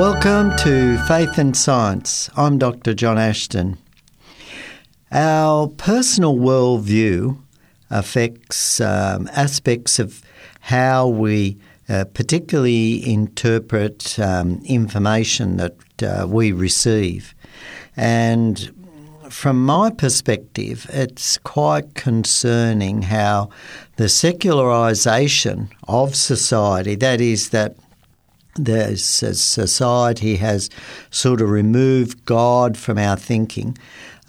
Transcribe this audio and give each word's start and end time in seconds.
Welcome 0.00 0.56
to 0.60 0.96
Faith 1.06 1.36
and 1.36 1.54
Science. 1.54 2.30
I'm 2.34 2.56
Dr. 2.56 2.94
John 2.94 3.18
Ashton. 3.18 3.76
Our 5.12 5.68
personal 5.68 6.36
worldview 6.36 7.38
affects 7.90 8.80
um, 8.80 9.28
aspects 9.34 9.98
of 9.98 10.22
how 10.60 11.06
we 11.06 11.58
uh, 11.86 12.06
particularly 12.14 13.06
interpret 13.06 14.18
um, 14.18 14.62
information 14.64 15.58
that 15.58 16.02
uh, 16.02 16.26
we 16.26 16.50
receive. 16.52 17.34
And 17.94 18.74
from 19.28 19.62
my 19.62 19.90
perspective, 19.90 20.86
it's 20.88 21.36
quite 21.36 21.94
concerning 21.94 23.02
how 23.02 23.50
the 23.96 24.08
secularization 24.08 25.68
of 25.86 26.16
society, 26.16 26.94
that 26.94 27.20
is, 27.20 27.50
that 27.50 27.76
the 28.54 28.96
society 28.96 30.36
has 30.36 30.70
sort 31.10 31.40
of 31.40 31.50
removed 31.50 32.24
God 32.24 32.76
from 32.76 32.98
our 32.98 33.16
thinking 33.16 33.76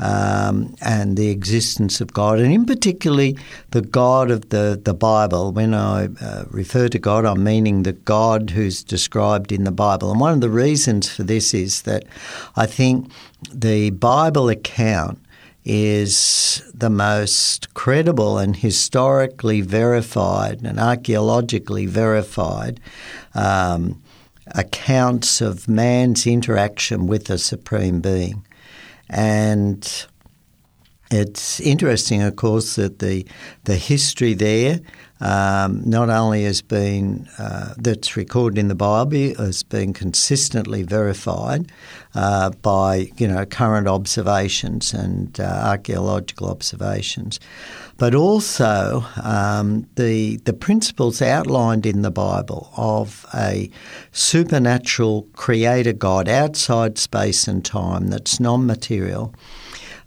um, 0.02 0.76
and 0.82 1.16
the 1.16 1.30
existence 1.30 2.02
of 2.02 2.12
God, 2.12 2.40
and 2.40 2.52
in 2.52 2.66
particularly 2.66 3.38
the 3.70 3.82
God 3.82 4.32
of 4.32 4.50
the, 4.50 4.80
the 4.84 4.96
Bible. 4.96 5.52
When 5.52 5.74
I 5.74 6.10
uh, 6.20 6.46
refer 6.50 6.88
to 6.90 7.00
God, 7.00 7.24
I'm 7.24 7.44
meaning 7.44 7.84
the 7.84 7.94
God 7.94 8.50
who's 8.50 8.84
described 8.84 9.52
in 9.52 9.64
the 9.64 9.72
Bible. 9.72 10.12
And 10.12 10.20
one 10.20 10.34
of 10.34 10.42
the 10.42 10.50
reasons 10.50 11.10
for 11.10 11.24
this 11.24 11.54
is 11.54 11.84
that 11.84 12.06
I 12.56 12.66
think 12.66 13.12
the 13.54 13.92
Bible 13.92 14.50
account 14.50 15.20
is 15.64 16.64
the 16.74 16.90
most 16.90 17.72
credible 17.76 18.40
and 18.40 18.56
historically 18.56 19.62
verified 19.62 20.62
and 20.64 20.80
archaeologically 20.80 21.86
verified 21.86 22.80
um, 23.36 24.02
accounts 24.48 25.42
of 25.42 25.68
man's 25.68 26.26
interaction 26.28 27.08
with 27.08 27.26
the 27.26 27.38
Supreme 27.38 28.02
Being. 28.02 28.46
And 29.10 30.08
it's 31.12 31.60
interesting, 31.60 32.22
of 32.22 32.36
course, 32.36 32.76
that 32.76 33.00
the 33.00 33.26
the 33.66 33.76
history 33.76 34.34
there 34.34 34.80
um, 35.22 35.84
not 35.86 36.10
only 36.10 36.46
has 36.46 36.62
been 36.62 37.28
uh, 37.38 37.76
that's 37.78 38.18
recorded 38.18 38.58
in 38.58 38.70
the 38.70 38.76
Bible 38.76 39.36
has 39.36 39.62
been 39.62 39.94
consistently 39.94 40.82
verified 40.82 41.72
uh, 42.16 42.50
by 42.62 43.12
you 43.18 43.28
know 43.28 43.46
current 43.46 43.88
observations 43.88 44.94
and 44.94 45.40
uh, 45.40 45.44
archaeological 45.44 46.50
observations, 46.50 47.40
but 48.02 48.16
also 48.16 49.06
um, 49.24 49.88
the 49.94 50.38
the 50.46 50.54
principles 50.54 51.22
outlined 51.22 51.86
in 51.86 52.02
the 52.02 52.10
Bible 52.10 52.74
of 52.76 53.28
a 53.32 53.70
supernatural 54.12 55.28
creator 55.34 55.94
God 55.94 56.28
outside 56.28 56.98
space 56.98 57.48
and 57.48 57.64
time 57.64 58.08
that's 58.08 58.40
non-material. 58.40 59.36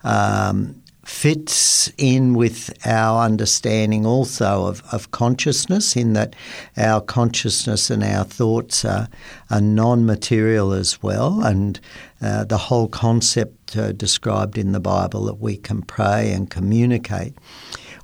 Um, 0.03 0.83
fits 1.05 1.93
in 1.99 2.35
with 2.35 2.73
our 2.85 3.25
understanding 3.25 4.07
also 4.07 4.67
of, 4.67 4.83
of 4.91 5.11
consciousness, 5.11 5.95
in 5.97 6.15
that 6.15 6.35
our 6.77 7.01
consciousness 7.01 7.91
and 7.91 8.03
our 8.03 8.25
thoughts 8.25 8.85
are, 8.85 9.07
are 9.51 9.61
non 9.61 10.05
material 10.05 10.73
as 10.73 11.01
well, 11.01 11.45
and 11.45 11.79
uh, 12.21 12.43
the 12.43 12.59
whole 12.59 12.89
concept 12.89 13.77
uh, 13.77 13.93
described 13.93 14.59
in 14.59 14.73
the 14.73 14.81
Bible 14.81 15.27
that 15.27 15.39
we 15.39 15.57
can 15.57 15.83
pray 15.83 16.33
and 16.33 16.51
communicate 16.51 17.35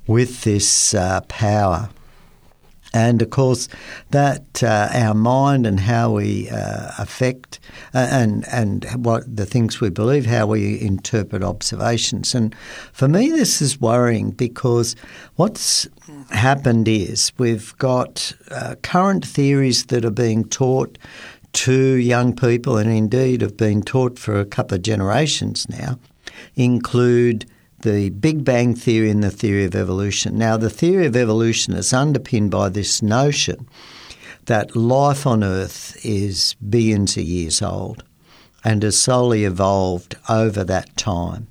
with 0.07 0.41
this 0.41 0.93
uh, 0.93 1.21
power. 1.27 1.89
And 2.93 3.21
of 3.21 3.29
course, 3.29 3.69
that 4.09 4.61
uh, 4.61 4.89
our 4.91 5.13
mind 5.13 5.65
and 5.65 5.79
how 5.79 6.11
we 6.11 6.49
uh, 6.49 6.91
affect 6.97 7.59
uh, 7.93 8.07
and 8.11 8.45
and 8.49 8.83
what 9.05 9.23
the 9.33 9.45
things 9.45 9.79
we 9.79 9.89
believe, 9.89 10.25
how 10.25 10.47
we 10.47 10.81
interpret 10.81 11.41
observations. 11.41 12.35
And 12.35 12.53
for 12.91 13.07
me, 13.07 13.29
this 13.29 13.61
is 13.61 13.79
worrying 13.79 14.31
because 14.31 14.97
what's 15.37 15.87
happened 16.31 16.89
is 16.89 17.31
we've 17.37 17.77
got 17.77 18.33
uh, 18.49 18.75
current 18.83 19.25
theories 19.25 19.85
that 19.85 20.03
are 20.03 20.11
being 20.11 20.43
taught 20.43 20.97
to 21.53 21.95
young 21.95 22.35
people, 22.35 22.75
and 22.77 22.89
indeed 22.89 23.41
have 23.41 23.55
been 23.55 23.83
taught 23.83 24.19
for 24.19 24.37
a 24.37 24.45
couple 24.45 24.75
of 24.75 24.81
generations 24.81 25.67
now, 25.69 25.97
include 26.55 27.45
the 27.81 28.09
Big 28.09 28.43
Bang 28.43 28.75
Theory 28.75 29.09
and 29.09 29.23
the 29.23 29.31
theory 29.31 29.65
of 29.65 29.75
evolution. 29.75 30.37
Now, 30.37 30.57
the 30.57 30.69
theory 30.69 31.05
of 31.05 31.15
evolution 31.15 31.73
is 31.73 31.93
underpinned 31.93 32.51
by 32.51 32.69
this 32.69 33.01
notion 33.01 33.67
that 34.45 34.75
life 34.75 35.27
on 35.27 35.43
Earth 35.43 35.99
is 36.03 36.55
billions 36.69 37.17
of 37.17 37.23
years 37.23 37.61
old 37.61 38.03
and 38.63 38.83
has 38.83 38.97
solely 38.97 39.45
evolved 39.45 40.15
over 40.29 40.63
that 40.63 40.95
time, 40.97 41.47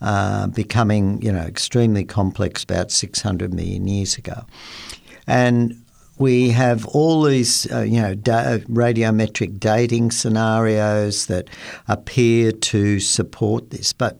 uh, 0.00 0.46
becoming 0.48 1.20
you 1.22 1.32
know 1.32 1.42
extremely 1.42 2.04
complex 2.04 2.64
about 2.64 2.90
600 2.90 3.52
million 3.52 3.86
years 3.86 4.16
ago. 4.16 4.44
And 5.26 5.82
we 6.18 6.50
have 6.50 6.86
all 6.86 7.22
these, 7.22 7.70
uh, 7.72 7.80
you 7.80 8.00
know, 8.00 8.14
da- 8.14 8.58
radiometric 8.68 9.58
dating 9.58 10.10
scenarios 10.10 11.26
that 11.26 11.48
appear 11.88 12.52
to 12.52 13.00
support 13.00 13.70
this, 13.70 13.92
but 13.92 14.18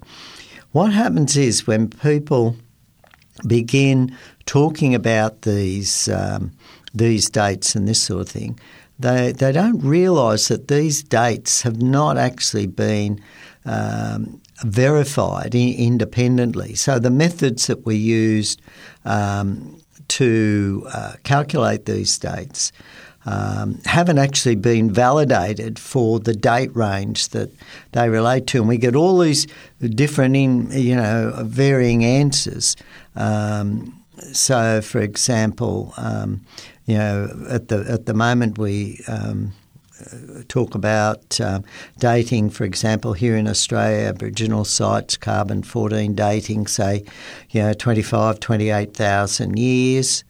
what 0.73 0.93
happens 0.93 1.37
is 1.37 1.67
when 1.67 1.89
people 1.89 2.57
begin 3.47 4.17
talking 4.47 4.95
about 4.95 5.43
these 5.43 6.09
um, 6.09 6.53
these 6.95 7.31
dates 7.31 7.75
and 7.75 7.89
this 7.89 8.03
sort 8.03 8.23
of 8.23 8.29
thing, 8.29 8.59
they 8.99 9.33
they 9.33 9.53
don't 9.53 9.81
realise 9.81 10.49
that 10.49 10.69
these 10.69 11.03
dates 11.03 11.63
have 11.63 11.81
not 11.81 12.17
actually 12.19 12.67
been 12.67 13.21
um, 13.65 14.41
verified 14.65 15.55
in, 15.55 15.75
independently. 15.75 16.75
So 16.75 16.99
the 16.99 17.11
methods 17.11 17.67
that 17.67 17.87
we 17.87 17.97
used 17.97 18.61
um, 19.05 19.81
to 20.09 20.87
uh, 20.93 21.15
calculate 21.23 21.87
these 21.87 22.19
dates 22.19 22.73
um, 23.27 23.81
haven't 23.85 24.19
actually 24.19 24.57
been 24.57 24.91
validated 24.91 25.79
for 25.79 26.19
the 26.19 26.35
date 26.35 26.75
range 26.75 27.29
that 27.29 27.51
they 27.93 28.09
relate 28.09 28.47
to, 28.49 28.59
and 28.59 28.69
we 28.69 28.79
get 28.79 28.97
all 28.97 29.19
these 29.19 29.47
different, 29.81 30.37
in 30.37 30.71
you 30.73 30.97
know, 30.97 31.33
varying 31.45 32.05
answers. 32.05 32.77
Um, 33.15 34.03
so, 34.33 34.81
for 34.81 35.01
example, 35.01 35.95
um, 35.97 36.45
you 36.87 36.97
know, 36.97 37.47
at 37.49 37.69
the 37.69 37.85
at 37.89 38.07
the 38.07 38.15
moment 38.15 38.59
we 38.59 39.01
um, 39.09 39.53
talk 40.49 40.75
about 40.75 41.41
uh, 41.41 41.61
dating, 41.99 42.51
for 42.51 42.65
example, 42.65 43.13
here 43.13 43.37
in 43.37 43.47
Australia, 43.47 44.09
Aboriginal 44.09 44.65
sites, 44.65 45.17
carbon 45.17 45.63
14 45.63 46.15
dating, 46.15 46.67
say, 46.67 47.05
you 47.51 47.63
know, 47.63 47.73
25, 47.73 48.41
28,000 48.41 49.59
years 49.59 50.25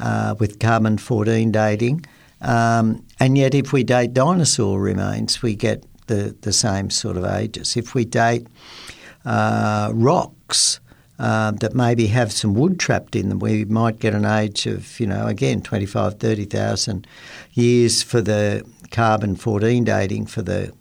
uh, 0.00 0.34
with 0.38 0.58
carbon 0.58 0.98
14 0.98 1.52
dating. 1.52 2.04
Um, 2.42 3.06
and 3.20 3.38
yet, 3.38 3.54
if 3.54 3.72
we 3.72 3.84
date 3.84 4.12
dinosaur 4.12 4.80
remains, 4.80 5.42
we 5.42 5.54
get 5.54 5.84
the, 6.08 6.36
the 6.42 6.52
same 6.52 6.90
sort 6.90 7.16
of 7.16 7.24
ages. 7.24 7.76
If 7.76 7.94
we 7.94 8.04
date 8.04 8.46
uh, 9.24 9.90
rocks 9.94 10.80
uh, 11.18 11.52
that 11.52 11.74
maybe 11.74 12.08
have 12.08 12.32
some 12.32 12.54
wood 12.54 12.80
trapped 12.80 13.14
in 13.14 13.28
them, 13.28 13.38
we 13.38 13.64
might 13.64 14.00
get 14.00 14.14
an 14.14 14.24
age 14.24 14.66
of, 14.66 14.98
you 14.98 15.06
know, 15.06 15.26
again, 15.26 15.62
25, 15.62 16.18
30,000 16.18 17.06
years 17.52 18.02
for 18.02 18.20
the 18.20 18.66
carbon 18.90 19.36
14 19.36 19.84
dating 19.84 20.26
for 20.26 20.42
the 20.42 20.72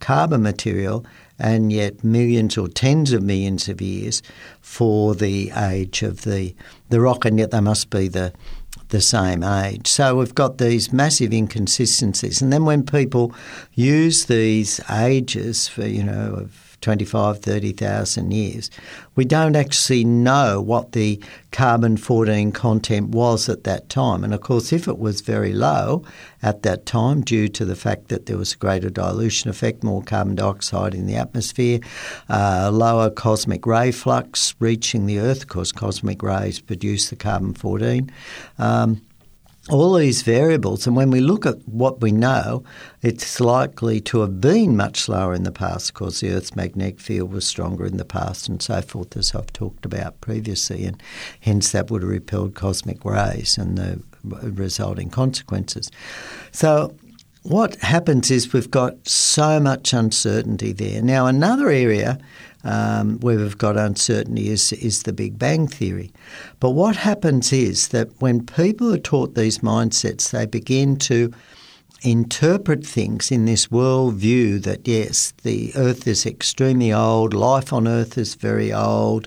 carbon 0.00 0.42
material, 0.42 1.06
and 1.38 1.72
yet 1.72 2.04
millions 2.04 2.58
or 2.58 2.68
tens 2.68 3.12
of 3.12 3.22
millions 3.22 3.68
of 3.68 3.80
years 3.80 4.22
for 4.60 5.14
the 5.14 5.50
age 5.56 6.02
of 6.02 6.22
the, 6.22 6.54
the 6.90 7.00
rock, 7.00 7.24
and 7.24 7.38
yet 7.38 7.52
they 7.52 7.60
must 7.60 7.88
be 7.90 8.08
the 8.08 8.32
the 8.94 9.00
same 9.00 9.42
age. 9.42 9.88
So 9.88 10.14
we've 10.14 10.34
got 10.34 10.58
these 10.58 10.92
massive 10.92 11.32
inconsistencies. 11.32 12.40
And 12.40 12.52
then 12.52 12.64
when 12.64 12.86
people 12.86 13.34
use 13.74 14.26
these 14.26 14.80
ages 14.88 15.66
for, 15.66 15.84
you 15.84 16.04
know, 16.04 16.48
25, 16.84 17.38
30,000 17.38 18.30
years, 18.30 18.70
we 19.14 19.24
don't 19.24 19.56
actually 19.56 20.04
know 20.04 20.60
what 20.60 20.92
the 20.92 21.18
carbon 21.50 21.96
14 21.96 22.52
content 22.52 23.08
was 23.08 23.48
at 23.48 23.64
that 23.64 23.88
time. 23.88 24.22
And 24.22 24.34
of 24.34 24.42
course, 24.42 24.70
if 24.70 24.86
it 24.86 24.98
was 24.98 25.22
very 25.22 25.54
low 25.54 26.04
at 26.42 26.62
that 26.62 26.84
time, 26.84 27.22
due 27.22 27.48
to 27.48 27.64
the 27.64 27.74
fact 27.74 28.08
that 28.08 28.26
there 28.26 28.36
was 28.36 28.52
a 28.52 28.58
greater 28.58 28.90
dilution 28.90 29.48
effect, 29.48 29.82
more 29.82 30.02
carbon 30.02 30.34
dioxide 30.34 30.94
in 30.94 31.06
the 31.06 31.16
atmosphere, 31.16 31.80
uh, 32.28 32.70
lower 32.70 33.08
cosmic 33.08 33.64
ray 33.66 33.90
flux 33.90 34.54
reaching 34.58 35.06
the 35.06 35.18
Earth, 35.18 35.40
because 35.40 35.72
cosmic 35.72 36.22
rays 36.22 36.60
produce 36.60 37.08
the 37.08 37.16
carbon 37.16 37.54
14. 37.54 38.12
Um, 38.58 39.00
all 39.70 39.94
these 39.94 40.22
variables, 40.22 40.86
and 40.86 40.94
when 40.94 41.10
we 41.10 41.20
look 41.20 41.46
at 41.46 41.66
what 41.66 42.00
we 42.00 42.12
know, 42.12 42.62
it's 43.02 43.40
likely 43.40 44.00
to 44.02 44.20
have 44.20 44.40
been 44.40 44.76
much 44.76 45.00
slower 45.00 45.32
in 45.32 45.44
the 45.44 45.52
past 45.52 45.94
because 45.94 46.20
the 46.20 46.30
Earth's 46.30 46.54
magnetic 46.54 47.00
field 47.00 47.32
was 47.32 47.46
stronger 47.46 47.86
in 47.86 47.96
the 47.96 48.04
past 48.04 48.48
and 48.48 48.60
so 48.60 48.82
forth, 48.82 49.16
as 49.16 49.34
I've 49.34 49.52
talked 49.52 49.86
about 49.86 50.20
previously, 50.20 50.84
and 50.84 51.02
hence 51.40 51.72
that 51.72 51.90
would 51.90 52.02
have 52.02 52.10
repelled 52.10 52.54
cosmic 52.54 53.04
rays 53.04 53.56
and 53.56 53.78
the 53.78 54.02
resulting 54.24 55.08
consequences. 55.08 55.90
So 56.52 56.94
what 57.42 57.76
happens 57.76 58.30
is 58.30 58.52
we've 58.52 58.70
got 58.70 59.06
so 59.06 59.60
much 59.60 59.92
uncertainty 59.92 60.72
there. 60.72 61.02
Now, 61.02 61.26
another 61.26 61.68
area 61.68 62.18
um, 62.64 63.20
where 63.20 63.38
we've 63.38 63.58
got 63.58 63.76
uncertainty 63.76 64.48
is, 64.48 64.72
is 64.72 65.02
the 65.02 65.12
Big 65.12 65.38
Bang 65.38 65.68
Theory. 65.68 66.12
But 66.60 66.70
what 66.70 66.96
happens 66.96 67.52
is 67.52 67.88
that 67.88 68.08
when 68.20 68.44
people 68.46 68.92
are 68.92 68.98
taught 68.98 69.34
these 69.34 69.58
mindsets, 69.58 70.30
they 70.30 70.46
begin 70.46 70.96
to 70.96 71.32
interpret 72.02 72.86
things 72.86 73.30
in 73.30 73.46
this 73.46 73.68
worldview 73.68 74.62
that 74.62 74.86
yes, 74.86 75.32
the 75.42 75.72
Earth 75.74 76.06
is 76.06 76.26
extremely 76.26 76.92
old, 76.92 77.32
life 77.32 77.72
on 77.72 77.88
Earth 77.88 78.18
is 78.18 78.34
very 78.34 78.72
old, 78.72 79.26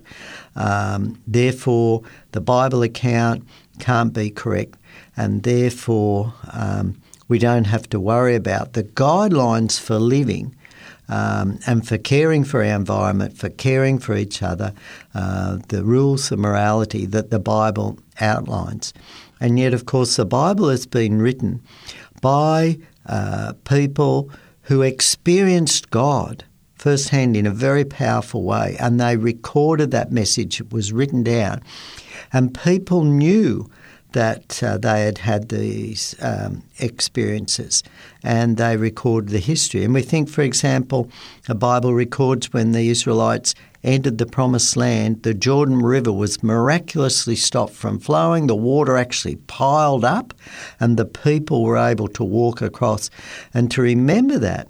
um, 0.56 1.19
therefore 1.25 2.04
the 2.31 2.42
Bible 2.42 2.84
account 2.84 3.44
can't 3.80 4.13
be 4.13 4.30
correct, 4.30 4.78
and 5.16 5.44
therefore 5.44 6.34
um, 6.54 7.01
we 7.28 7.39
don't 7.39 7.66
have 7.66 7.89
to 7.89 8.00
worry 8.00 8.36
about 8.36 8.74
the 8.74 8.84
guidelines 8.84 9.80
for 9.80 9.98
living. 10.00 10.56
Um, 11.09 11.59
and 11.65 11.88
for 11.88 11.98
caring 11.98 12.44
for 12.44 12.59
our 12.63 12.75
environment, 12.75 13.38
for 13.38 13.50
caring 13.50 14.00
for 14.00 14.15
each 14.15 14.44
other, 14.44 14.74
uh, 15.13 15.59
the 15.69 15.83
rules 15.83 16.31
of 16.31 16.39
morality 16.39 17.06
that 17.06 17.30
the 17.30 17.39
Bible 17.39 17.98
outlines. 18.19 18.94
And 19.39 19.57
yet, 19.57 19.74
of 19.74 19.86
course, 19.86 20.15
the 20.15 20.25
Bible 20.25 20.69
has 20.69 20.86
been 20.86 21.21
written 21.21 21.62
by 22.21 22.77
uh, 23.06 23.54
people 23.63 24.30
who 24.63 24.81
experienced 24.81 25.92
God 25.92 26.44
firsthand 26.75 27.36
in 27.38 27.45
a 27.45 27.51
very 27.51 27.86
powerful 27.86 28.44
way, 28.44 28.75
and 28.80 29.00
they 29.00 29.18
recorded 29.18 29.92
that 29.92 30.12
message. 30.12 30.60
It 30.60 30.71
was 30.71 30.94
written 30.94 31.24
down, 31.24 31.62
and 32.33 32.53
people 32.53 33.03
knew 33.03 33.69
that 34.13 34.62
uh, 34.63 34.77
they 34.77 35.04
had 35.06 35.18
had 35.19 35.50
these 35.50 36.15
um, 36.21 36.63
experiences 36.80 37.83
and 38.24 38.57
they 38.57 38.77
record 38.77 39.30
the 39.30 39.39
history. 39.39 39.83
And 39.83 39.94
we 39.94 40.01
think, 40.01 40.30
for 40.30 40.42
example, 40.42 41.09
the 41.45 41.56
Bible 41.56 41.94
records 41.94 42.54
when 42.54 42.71
the 42.71 42.89
Israelites 42.89 43.54
entered 43.83 44.18
the 44.18 44.25
promised 44.25 44.75
land, 44.75 45.24
the 45.24 45.33
Jordan 45.33 45.80
River 45.80 46.12
was 46.12 46.44
miraculously 46.44 47.36
stopped 47.36 47.74
from 47.74 48.00
flowing. 48.00 48.48
The 48.48 48.56
water 48.56 48.98
actually 48.98 49.38
piled 49.48 50.04
up, 50.04 50.33
and 50.80 50.98
the 50.98 51.06
people 51.06 51.63
were 51.63 51.77
able 51.77 52.07
to 52.10 52.24
walk 52.24 52.62
across. 52.62 53.10
And 53.53 53.71
to 53.71 53.81
remember 53.81 54.39
that, 54.39 54.68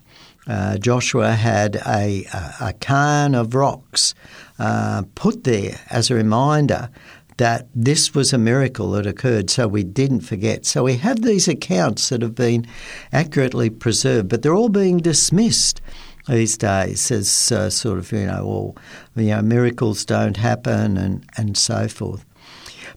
uh, 0.48 0.78
Joshua 0.78 1.32
had 1.34 1.76
a, 1.86 2.26
a, 2.34 2.54
a, 2.62 2.74
cairn 2.74 3.36
of 3.36 3.54
rocks 3.54 4.16
uh, 4.60 5.04
put 5.16 5.44
there 5.44 5.78
as 5.90 6.10
a 6.10 6.16
reminder 6.16 6.90
that 7.38 7.68
this 7.74 8.14
was 8.14 8.34
a 8.34 8.38
miracle 8.38 8.92
that 8.92 9.06
occurred, 9.06 9.50
so 9.50 9.68
we 9.68 9.84
didn't 9.84 10.22
forget. 10.22 10.66
So 10.66 10.84
we 10.84 10.96
have 10.98 11.22
these 11.22 11.48
accounts 11.48 12.10
that 12.10 12.22
have 12.22 12.36
been 12.36 12.68
accurately 13.14 13.70
preserved, 13.70 14.30
but 14.30 14.42
they're 14.42 14.56
all 14.56 14.70
being 14.70 14.98
dismissed 14.98 15.82
these 16.28 16.58
days 16.58 17.10
as 17.12 17.52
uh, 17.52 17.70
sort 17.70 18.00
of, 18.00 18.12
you 18.12 18.26
know, 18.26 18.44
all, 18.44 18.78
you 19.16 19.28
know, 19.28 19.42
miracles 19.42 20.04
don't 20.04 20.38
happen 20.38 20.98
and, 20.98 21.26
and 21.38 21.58
so 21.58 21.88
forth. 21.88 22.26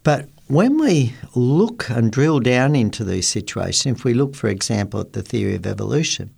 But 0.03 0.29
when 0.49 0.79
we 0.79 1.15
look 1.35 1.89
and 1.91 2.11
drill 2.11 2.41
down 2.41 2.75
into 2.75 3.05
these 3.05 3.29
situations, 3.29 3.99
if 3.99 4.05
we 4.05 4.15
look, 4.15 4.35
for 4.35 4.49
example, 4.49 5.01
at 5.01 5.13
the 5.13 5.23
theory 5.23 5.55
of 5.55 5.67
evolution, 5.67 6.35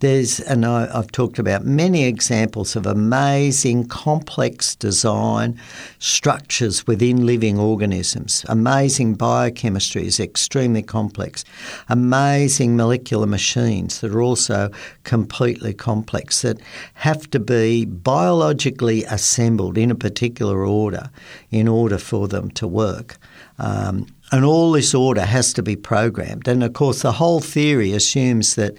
there's, 0.00 0.40
and 0.40 0.66
I, 0.66 0.86
have 0.94 1.12
talked 1.12 1.38
about 1.38 1.64
many 1.64 2.04
examples 2.04 2.76
of 2.76 2.86
amazing 2.86 3.86
complex 3.86 4.74
design 4.76 5.58
structures 5.98 6.86
within 6.86 7.24
living 7.24 7.58
organisms. 7.58 8.44
Amazing 8.48 9.14
biochemistry 9.14 10.06
is 10.06 10.20
extremely 10.20 10.82
complex. 10.82 11.44
Amazing 11.88 12.76
molecular 12.76 13.26
machines 13.26 14.00
that 14.00 14.10
are 14.10 14.22
also 14.22 14.70
completely 15.04 15.72
complex 15.72 16.42
that 16.42 16.60
have 16.94 17.30
to 17.30 17.40
be 17.40 17.84
biologically 17.84 19.04
assembled 19.04 19.78
in 19.78 19.90
a 19.90 19.94
particular 19.94 20.66
order 20.66 21.10
in 21.50 21.68
order 21.68 21.98
for 21.98 22.28
them 22.28 22.50
to 22.50 22.66
work. 22.66 23.16
Um, 23.58 24.06
and 24.34 24.44
all 24.44 24.72
this 24.72 24.96
order 24.96 25.24
has 25.24 25.52
to 25.52 25.62
be 25.62 25.76
programmed. 25.76 26.48
And 26.48 26.64
of 26.64 26.72
course, 26.72 27.02
the 27.02 27.12
whole 27.12 27.38
theory 27.38 27.92
assumes 27.92 28.56
that 28.56 28.76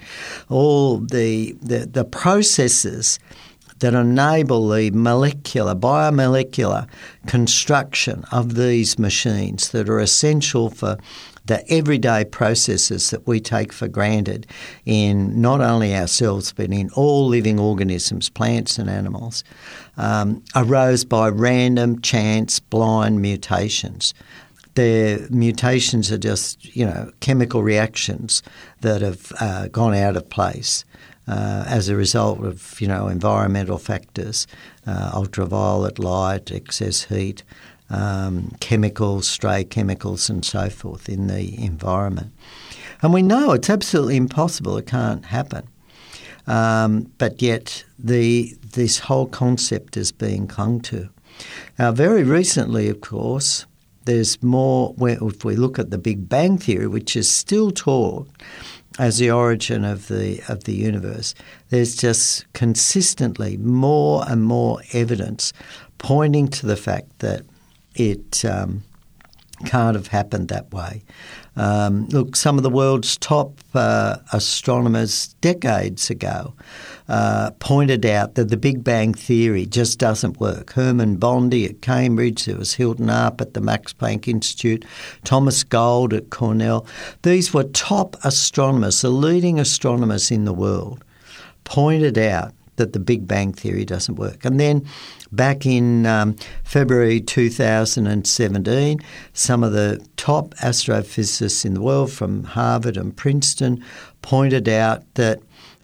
all 0.50 0.98
the, 0.98 1.54
the, 1.62 1.86
the 1.86 2.04
processes 2.04 3.20
that 3.80 3.94
enable 3.94 4.68
the 4.68 4.92
molecular, 4.92 5.74
biomolecular 5.74 6.90
construction 7.28 8.26
of 8.34 8.56
these 8.56 9.00
machines 9.00 9.70
that 9.70 9.88
are 9.88 10.02
essential 10.02 10.70
for 10.70 10.98
the 11.46 11.64
everyday 11.72 12.26
processes 12.26 13.12
that 13.12 13.26
we 13.26 13.40
take 13.40 13.72
for 13.72 13.88
granted 13.88 14.48
in 14.86 15.40
not 15.40 15.62
only 15.62 15.96
ourselves 15.96 16.52
but 16.52 16.70
in 16.74 16.90
all 16.96 17.28
living 17.28 17.62
organisms, 17.62 18.28
plants 18.28 18.78
and 18.78 18.90
animals, 18.90 19.46
um, 19.96 20.44
arose 20.54 21.06
by 21.06 21.30
random, 21.30 22.02
chance, 22.02 22.60
blind 22.60 23.22
mutations 23.22 24.14
their 24.76 25.28
mutations 25.30 26.12
are 26.12 26.18
just, 26.18 26.76
you 26.76 26.86
know, 26.86 27.12
chemical 27.20 27.64
reactions 27.64 28.44
that 28.82 29.02
have 29.02 29.32
uh, 29.40 29.68
gone 29.70 29.96
out 29.96 30.16
of 30.16 30.30
place 30.30 30.86
uh, 31.28 31.64
as 31.68 31.90
a 31.90 31.96
result 31.96 32.44
of, 32.44 32.80
you 32.80 32.88
know, 32.88 33.08
environmental 33.08 33.78
factors, 33.78 34.48
uh, 34.86 35.12
ultraviolet 35.14 35.98
light, 35.98 36.52
excess 36.52 37.06
heat, 37.06 37.44
um, 37.90 38.52
chemicals, 38.60 39.28
stray 39.28 39.64
chemicals, 39.64 40.30
and 40.30 40.44
so 40.46 40.70
forth 40.70 41.10
in 41.10 41.28
the 41.28 41.64
environment. 41.64 42.32
And 43.02 43.14
we 43.14 43.22
know 43.22 43.52
it's 43.54 43.70
absolutely 43.70 44.18
impossible; 44.18 44.78
it 44.78 44.88
can't 44.88 45.26
happen. 45.26 45.68
Um, 46.48 47.12
but 47.18 47.42
yet, 47.42 47.84
the 47.98 48.56
this 48.74 49.00
whole 49.00 49.28
concept 49.28 49.98
is 49.98 50.12
being 50.12 50.48
clung 50.48 50.82
to. 50.82 51.10
Now, 51.78 51.92
very 51.92 52.24
recently, 52.24 52.90
of 52.90 53.02
course, 53.02 53.66
there's 54.06 54.42
more, 54.42 54.96
if 55.00 55.44
we 55.44 55.56
look 55.56 55.78
at 55.78 55.92
the 55.92 55.98
Big 55.98 56.30
Bang 56.30 56.58
Theory, 56.58 56.88
which 56.88 57.16
is 57.16 57.30
still 57.30 57.72
taught 57.72 58.28
as 58.98 59.18
the 59.18 59.30
origin 59.30 59.84
of 59.84 60.08
the, 60.08 60.42
of 60.48 60.64
the 60.64 60.74
universe, 60.74 61.36
there's 61.70 61.96
just 61.96 62.52
consistently 62.54 63.58
more 63.58 64.24
and 64.28 64.44
more 64.44 64.80
evidence 64.94 65.52
pointing 65.98 66.48
to 66.48 66.66
the 66.66 66.78
fact 66.78 67.20
that 67.20 67.44
it 67.96 68.46
um, 68.46 68.84
can't 69.66 69.96
have 69.96 70.08
happened 70.08 70.50
that 70.50 70.72
way. 70.72 71.04
Um, 71.56 72.08
look, 72.08 72.36
some 72.36 72.58
of 72.58 72.64
the 72.64 72.70
world's 72.70 73.18
top 73.18 73.60
uh, 73.74 74.18
astronomers 74.34 75.34
decades 75.42 76.10
ago 76.10 76.54
uh, 77.08 77.52
pointed 77.60 78.06
out 78.06 78.36
that 78.36 78.50
the 78.50 78.58
Big 78.58 78.84
Bang 78.84 79.14
Theory 79.14 79.66
just 79.66 80.00
doesn't 80.00 80.40
work. 80.40 80.74
Hermann 80.74 81.18
Bondi 81.18 81.66
at 81.66 81.82
Cambridge, 81.82 82.46
there 82.46 82.58
was 82.58 82.76
Halton 82.76 83.10
Arp 83.10 83.42
at 83.42 83.54
the 83.54 83.62
Max 83.62 83.94
Planck 83.94 84.28
Institute, 84.28 84.86
Thomas 85.24 85.64
Gold 85.64 86.14
at 86.14 86.30
Cornell. 86.30 86.88
These 87.22 87.54
were 87.54 87.64
top 87.64 88.16
astronomers, 88.24 89.02
the 89.02 89.10
leading 89.10 89.60
astronomers 89.60 90.32
in 90.32 90.46
the 90.46 90.54
world, 90.54 91.04
pointed 91.64 92.18
out 92.18 92.54
that 92.78 92.94
the 92.94 93.00
Big 93.00 93.28
Bang 93.28 93.54
Theory 93.54 93.86
doesn't 93.86 94.16
work. 94.16 94.44
And 94.44 94.60
then 94.60 94.86
back 95.32 95.66
in 95.66 96.06
um, 96.06 96.36
February 96.64 97.22
2017, 97.22 99.00
some 99.34 99.64
of 99.64 99.72
the 99.72 100.06
top 100.18 100.54
astrophysicists 100.56 101.66
in 101.66 101.74
the 101.74 101.82
world 101.82 102.12
from 102.12 102.44
Harvard 102.44 102.98
and 102.98 103.16
Princeton 103.16 103.84
pointed 104.22 104.68
out 104.68 105.04
that, 105.16 105.40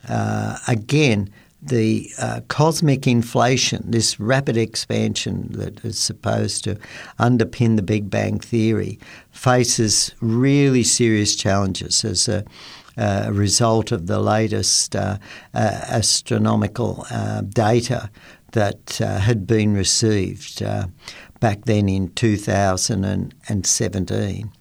uh, 0.07 0.57
again, 0.67 1.29
the 1.61 2.09
uh, 2.19 2.41
cosmic 2.47 3.05
inflation, 3.05 3.83
this 3.85 4.19
rapid 4.19 4.57
expansion 4.57 5.47
that 5.51 5.85
is 5.85 5.99
supposed 5.99 6.63
to 6.63 6.75
underpin 7.19 7.75
the 7.75 7.83
Big 7.83 8.09
Bang 8.09 8.39
Theory, 8.39 8.97
faces 9.31 10.15
really 10.21 10.81
serious 10.81 11.35
challenges 11.35 12.03
as 12.03 12.27
a 12.27 12.43
uh, 12.97 13.27
a 13.27 13.33
result 13.33 13.93
of 13.93 14.07
the 14.07 14.19
latest 14.19 14.97
uh, 14.97 15.17
uh, 15.53 15.79
astronomical 15.87 17.05
data 17.49 18.09
that 18.51 18.97
had 18.97 19.47
been 19.47 19.73
received 19.73 20.61
back 21.39 21.63
then 21.65 21.87
in 21.87 22.09
2017. 22.09 24.51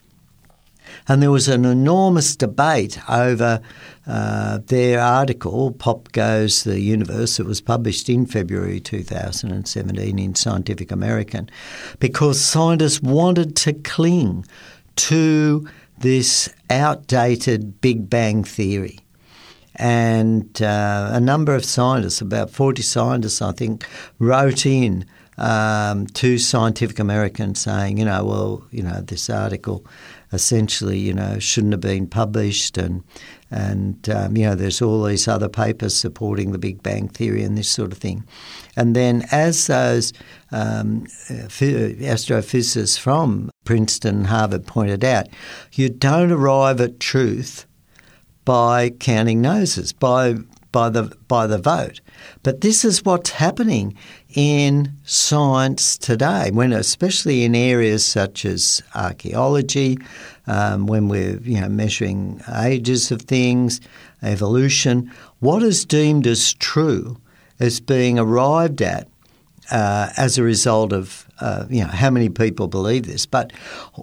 And 1.11 1.21
there 1.21 1.33
was 1.33 1.49
an 1.49 1.65
enormous 1.65 2.37
debate 2.37 2.97
over 3.11 3.61
uh, 4.07 4.59
their 4.67 5.01
article, 5.01 5.73
Pop 5.73 6.13
Goes 6.13 6.63
the 6.63 6.79
Universe, 6.79 7.39
that 7.39 7.49
was 7.49 7.61
published 7.61 8.09
in 8.09 8.27
February 8.27 8.79
2017 8.79 10.21
in 10.21 10.35
Scientific 10.37 10.93
American, 10.93 11.51
because 11.99 12.41
scientists 12.41 13.03
wanted 13.03 13.57
to 13.57 13.73
cling 13.73 14.47
to 14.95 15.69
this 15.99 16.49
outdated 16.71 17.81
Big 17.81 18.09
Bang 18.09 18.45
theory. 18.45 19.01
And 19.75 20.63
uh, 20.63 21.11
a 21.13 21.19
number 21.19 21.57
of 21.57 21.65
scientists, 21.65 22.21
about 22.21 22.51
40 22.51 22.83
scientists, 22.83 23.43
I 23.43 23.51
think, 23.51 23.85
wrote 24.21 24.65
in 24.65 25.07
um, 25.39 26.07
to 26.07 26.39
Scientific 26.39 27.01
American 27.01 27.57
saying, 27.57 27.99
you 27.99 28.05
know, 28.05 28.25
well, 28.25 28.65
you 28.71 28.85
know, 28.85 29.01
this 29.01 29.29
article 29.29 29.85
essentially, 30.33 30.99
you 30.99 31.13
know, 31.13 31.39
shouldn't 31.39 31.73
have 31.73 31.81
been 31.81 32.07
published 32.07 32.79
and 32.79 33.03
and 33.51 34.09
um, 34.09 34.37
you 34.37 34.45
know, 34.45 34.55
there's 34.55 34.81
all 34.81 35.03
these 35.03 35.27
other 35.27 35.49
papers 35.49 35.97
supporting 35.97 36.53
the 36.53 36.59
Big 36.59 36.83
Bang 36.83 37.09
Theory 37.09 37.43
and 37.43 37.59
this 37.59 37.69
sort 37.69 37.91
of 37.91 37.99
thing. 37.99 38.25
And 38.77 38.95
then, 38.95 39.25
as 39.33 39.67
those 39.67 40.13
um, 40.53 41.07
astrophysicists 41.29 42.99
from 42.99 43.51
Princeton, 43.65 44.19
and 44.19 44.27
Harvard 44.29 44.67
pointed 44.67 45.05
out, 45.05 45.27
you 45.73 45.89
don't 45.89 46.31
arrive 46.31 46.81
at 46.81 47.01
truth 47.01 47.67
by 48.45 48.91
counting 48.91 49.41
noses, 49.41 49.93
by 49.93 50.37
by 50.73 50.89
the 50.89 51.13
by 51.29 51.47
the 51.47 51.59
vote. 51.59 52.01
But 52.43 52.61
this 52.61 52.85
is 52.85 53.05
what's 53.05 53.31
happening 53.31 53.97
in 54.35 54.93
science 55.05 55.99
today, 55.99 56.51
when 56.53 56.73
especially 56.73 57.45
in 57.45 57.55
areas 57.55 58.05
such 58.05 58.45
as 58.45 58.83
archaeology, 58.95 59.99
um, 60.47 60.87
when 60.87 61.09
we're 61.09 61.39
you 61.39 61.61
know 61.61 61.69
measuring 61.69 62.41
ages 62.63 63.11
of 63.11 63.23
things, 63.23 63.81
evolution. 64.23 65.11
What 65.41 65.63
is 65.63 65.85
deemed 65.85 66.27
as 66.27 66.55
true 66.55 67.19
is 67.59 67.81
being 67.81 68.19
arrived 68.19 68.83
at 68.83 69.09
uh, 69.71 70.11
as 70.17 70.39
a 70.39 70.43
result 70.43 70.93
of 70.93 71.27
uh, 71.41 71.67
you 71.71 71.83
know 71.83 71.91
how 71.91 72.11
many 72.11 72.29
people 72.29 72.69
believe 72.69 73.07
this, 73.07 73.27
but 73.27 73.53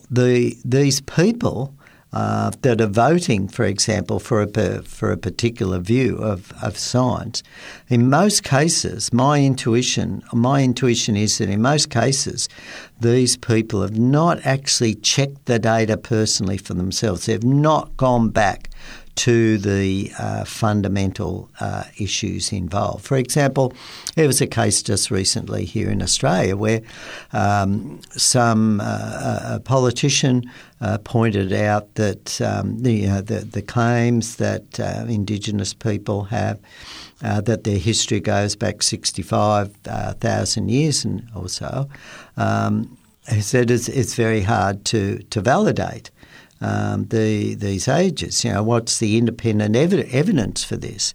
the 0.10 0.56
these 0.64 1.02
people 1.02 1.74
uh, 2.14 2.52
that 2.62 2.80
are 2.80 2.88
voting, 2.88 3.48
for 3.48 3.66
example, 3.66 4.20
for 4.20 4.42
a 4.42 4.82
for 4.84 5.12
a 5.12 5.18
particular 5.18 5.80
view 5.80 6.18
of, 6.18 6.54
of 6.64 6.78
science, 6.78 7.44
in 7.90 8.10
most 8.10 8.44
cases, 8.44 9.12
my 9.12 9.42
intuition 9.42 10.24
my 10.34 10.64
intuition 10.64 11.18
is 11.18 11.38
that 11.38 11.50
in 11.50 11.62
most 11.62 11.90
cases, 11.90 12.48
these 13.00 13.36
people 13.38 13.82
have 13.82 13.98
not 13.98 14.40
actually 14.46 14.96
checked 14.96 15.46
the 15.46 15.60
data 15.60 15.98
personally 15.98 16.58
for 16.58 16.74
themselves. 16.74 17.26
They've 17.26 17.44
not 17.44 17.96
gone 17.98 18.30
back 18.30 18.67
to 19.18 19.58
the 19.58 20.12
uh, 20.20 20.46
fundamental 20.46 21.50
uh, 21.60 21.84
issues 21.98 22.52
involved. 22.52 23.04
For 23.04 23.18
example, 23.18 23.74
there 24.16 24.28
was 24.28 24.42
a 24.42 24.48
case 24.48 24.82
just 24.82 25.10
recently 25.12 25.66
here 25.66 25.90
in 25.90 26.02
Australia 26.02 26.56
where 26.56 26.82
um, 27.34 28.00
some 28.12 28.80
uh, 28.82 29.60
politician 29.66 30.44
uh, 30.82 31.00
pointed 31.00 31.52
out 31.52 31.96
that 31.96 32.40
um, 32.42 32.80
the, 32.84 33.08
the, 33.22 33.48
the 33.52 33.62
claims 33.64 34.36
that 34.38 34.80
uh, 34.80 35.06
Indigenous 35.08 35.74
people 35.74 36.24
have. 36.26 36.60
Uh, 37.24 37.42
that 37.42 37.64
their 37.64 37.80
history 37.80 38.20
goes 38.20 38.56
back 38.56 38.84
65,000 38.84 40.70
years 40.70 41.04
and 41.04 41.28
or 41.36 41.50
so, 41.50 41.90
um, 42.38 42.96
he 43.28 43.42
said 43.42 43.72
it's, 43.72 43.90
it's 43.90 44.14
very 44.14 44.42
hard 44.42 44.86
to, 44.86 45.18
to 45.32 45.42
validate 45.42 46.12
um, 46.62 47.06
the, 47.06 47.56
these 47.56 47.88
ages. 47.88 48.44
You 48.44 48.54
know, 48.54 48.64
what's 48.64 49.00
the 49.00 49.18
independent 49.18 49.76
ev- 49.76 49.94
evidence 50.14 50.64
for 50.64 50.78
this? 50.78 51.14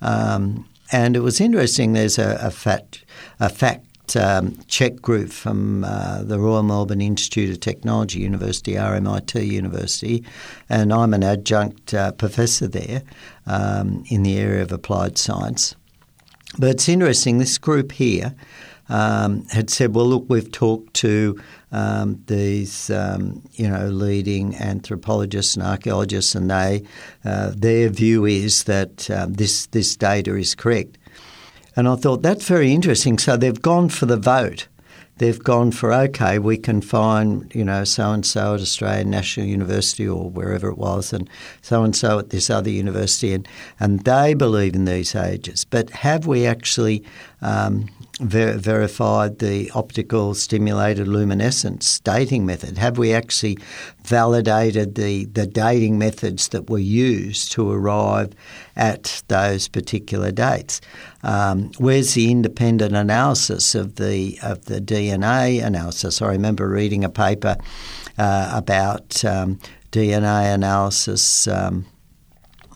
Um, 0.00 0.68
and 0.90 1.16
it 1.16 1.20
was 1.20 1.40
interesting. 1.40 1.92
There's 1.92 2.18
a, 2.18 2.38
a, 2.40 2.50
fat, 2.50 3.00
a 3.40 3.48
fact 3.48 4.16
um, 4.16 4.58
check 4.68 4.96
group 4.96 5.30
from 5.30 5.84
uh, 5.84 6.22
the 6.22 6.38
Royal 6.38 6.62
Melbourne 6.62 7.00
Institute 7.00 7.50
of 7.50 7.60
Technology, 7.60 8.20
University, 8.20 8.72
RMIT 8.72 9.46
University, 9.46 10.24
and 10.68 10.92
I'm 10.92 11.12
an 11.12 11.22
adjunct 11.22 11.92
uh, 11.92 12.12
professor 12.12 12.68
there 12.68 13.02
um, 13.46 14.04
in 14.08 14.22
the 14.22 14.38
area 14.38 14.62
of 14.62 14.72
applied 14.72 15.18
science. 15.18 15.74
But 16.58 16.70
it's 16.70 16.88
interesting. 16.88 17.38
This 17.38 17.58
group 17.58 17.92
here 17.92 18.34
um, 18.88 19.46
had 19.48 19.70
said, 19.70 19.94
"Well, 19.94 20.06
look, 20.06 20.24
we've 20.28 20.50
talked 20.50 20.94
to 20.94 21.38
um, 21.72 22.22
these 22.26 22.90
um, 22.90 23.42
you 23.52 23.68
know 23.68 23.88
leading 23.88 24.56
anthropologists 24.56 25.56
and 25.56 25.64
archaeologists, 25.64 26.34
and 26.34 26.50
they 26.50 26.82
uh, 27.24 27.52
their 27.56 27.88
view 27.88 28.24
is 28.24 28.64
that 28.64 29.10
um, 29.10 29.34
this 29.34 29.66
this 29.66 29.96
data 29.96 30.34
is 30.36 30.54
correct. 30.54 30.98
And 31.76 31.86
I 31.86 31.94
thought 31.94 32.22
that's 32.22 32.48
very 32.48 32.72
interesting. 32.72 33.18
So 33.18 33.36
they've 33.36 33.62
gone 33.62 33.88
for 33.88 34.06
the 34.06 34.16
vote. 34.16 34.66
They've 35.18 35.42
gone 35.42 35.72
for 35.72 35.92
okay, 35.92 36.38
we 36.38 36.56
can 36.56 36.80
find 36.80 37.52
you 37.54 37.64
know 37.64 37.84
so 37.84 38.12
and 38.12 38.24
so 38.24 38.54
at 38.54 38.60
Australian 38.60 39.10
National 39.10 39.46
University 39.46 40.08
or 40.08 40.30
wherever 40.30 40.68
it 40.68 40.78
was, 40.78 41.12
and 41.12 41.28
so 41.60 41.82
and 41.82 41.94
so 41.94 42.20
at 42.20 42.30
this 42.30 42.50
other 42.50 42.70
university, 42.70 43.34
and 43.34 43.46
and 43.80 44.00
they 44.04 44.34
believe 44.34 44.74
in 44.74 44.84
these 44.84 45.14
ages. 45.16 45.64
But 45.64 45.90
have 45.90 46.26
we 46.26 46.46
actually 46.46 47.04
um, 47.42 47.88
ver- 48.18 48.58
verified 48.58 49.38
the 49.38 49.70
optical 49.74 50.34
stimulated 50.34 51.08
luminescence 51.08 52.00
dating 52.00 52.46
method? 52.46 52.78
Have 52.78 52.98
we 52.98 53.12
actually 53.12 53.58
validated 54.04 54.94
the, 54.94 55.26
the 55.26 55.46
dating 55.46 55.98
methods 55.98 56.48
that 56.48 56.68
were 56.70 56.78
used 56.78 57.52
to 57.52 57.70
arrive 57.70 58.32
at 58.76 59.22
those 59.28 59.68
particular 59.68 60.30
dates? 60.30 60.80
Um, 61.22 61.70
where's 61.78 62.14
the 62.14 62.30
independent 62.30 62.94
analysis 62.94 63.74
of 63.74 63.96
the 63.96 64.38
of 64.42 64.66
the 64.66 64.80
DNA 64.80 65.64
analysis? 65.64 66.22
I 66.22 66.28
remember 66.28 66.68
reading 66.68 67.04
a 67.04 67.08
paper 67.08 67.56
uh, 68.18 68.52
about 68.54 69.24
um, 69.24 69.58
DNA 69.90 70.54
analysis. 70.54 71.48
Um, 71.48 71.86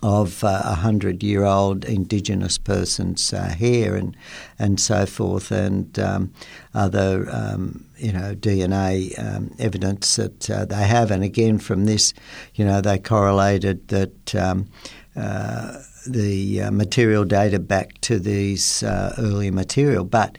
of 0.03 0.43
uh, 0.43 0.63
a 0.65 0.75
hundred 0.75 1.23
year 1.23 1.45
old 1.45 1.85
Indigenous 1.85 2.59
person's 2.59 3.33
uh, 3.33 3.49
hair 3.49 3.95
and 3.95 4.17
and 4.59 4.81
so 4.81 5.07
forth, 5.07 5.51
and 5.51 5.99
um, 5.99 6.33
other 6.75 7.29
um, 7.31 7.85
you 7.97 8.13
know 8.13 8.35
DNA 8.35 9.19
um, 9.19 9.55
evidence 9.59 10.17
that 10.17 10.51
uh, 10.51 10.65
they 10.65 10.85
have. 10.85 11.11
And 11.11 11.23
again, 11.23 11.59
from 11.59 11.85
this, 11.85 12.13
you 12.55 12.65
know, 12.65 12.81
they 12.81 12.99
correlated 12.99 13.89
that. 13.89 14.35
Um, 14.35 14.69
uh, 15.15 15.77
the 16.07 16.63
uh, 16.63 16.71
material 16.71 17.25
data 17.25 17.59
back 17.59 18.01
to 18.01 18.19
these 18.19 18.83
uh, 18.83 19.15
earlier 19.19 19.53
material, 19.53 20.05
but 20.05 20.39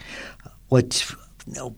what 0.70 1.10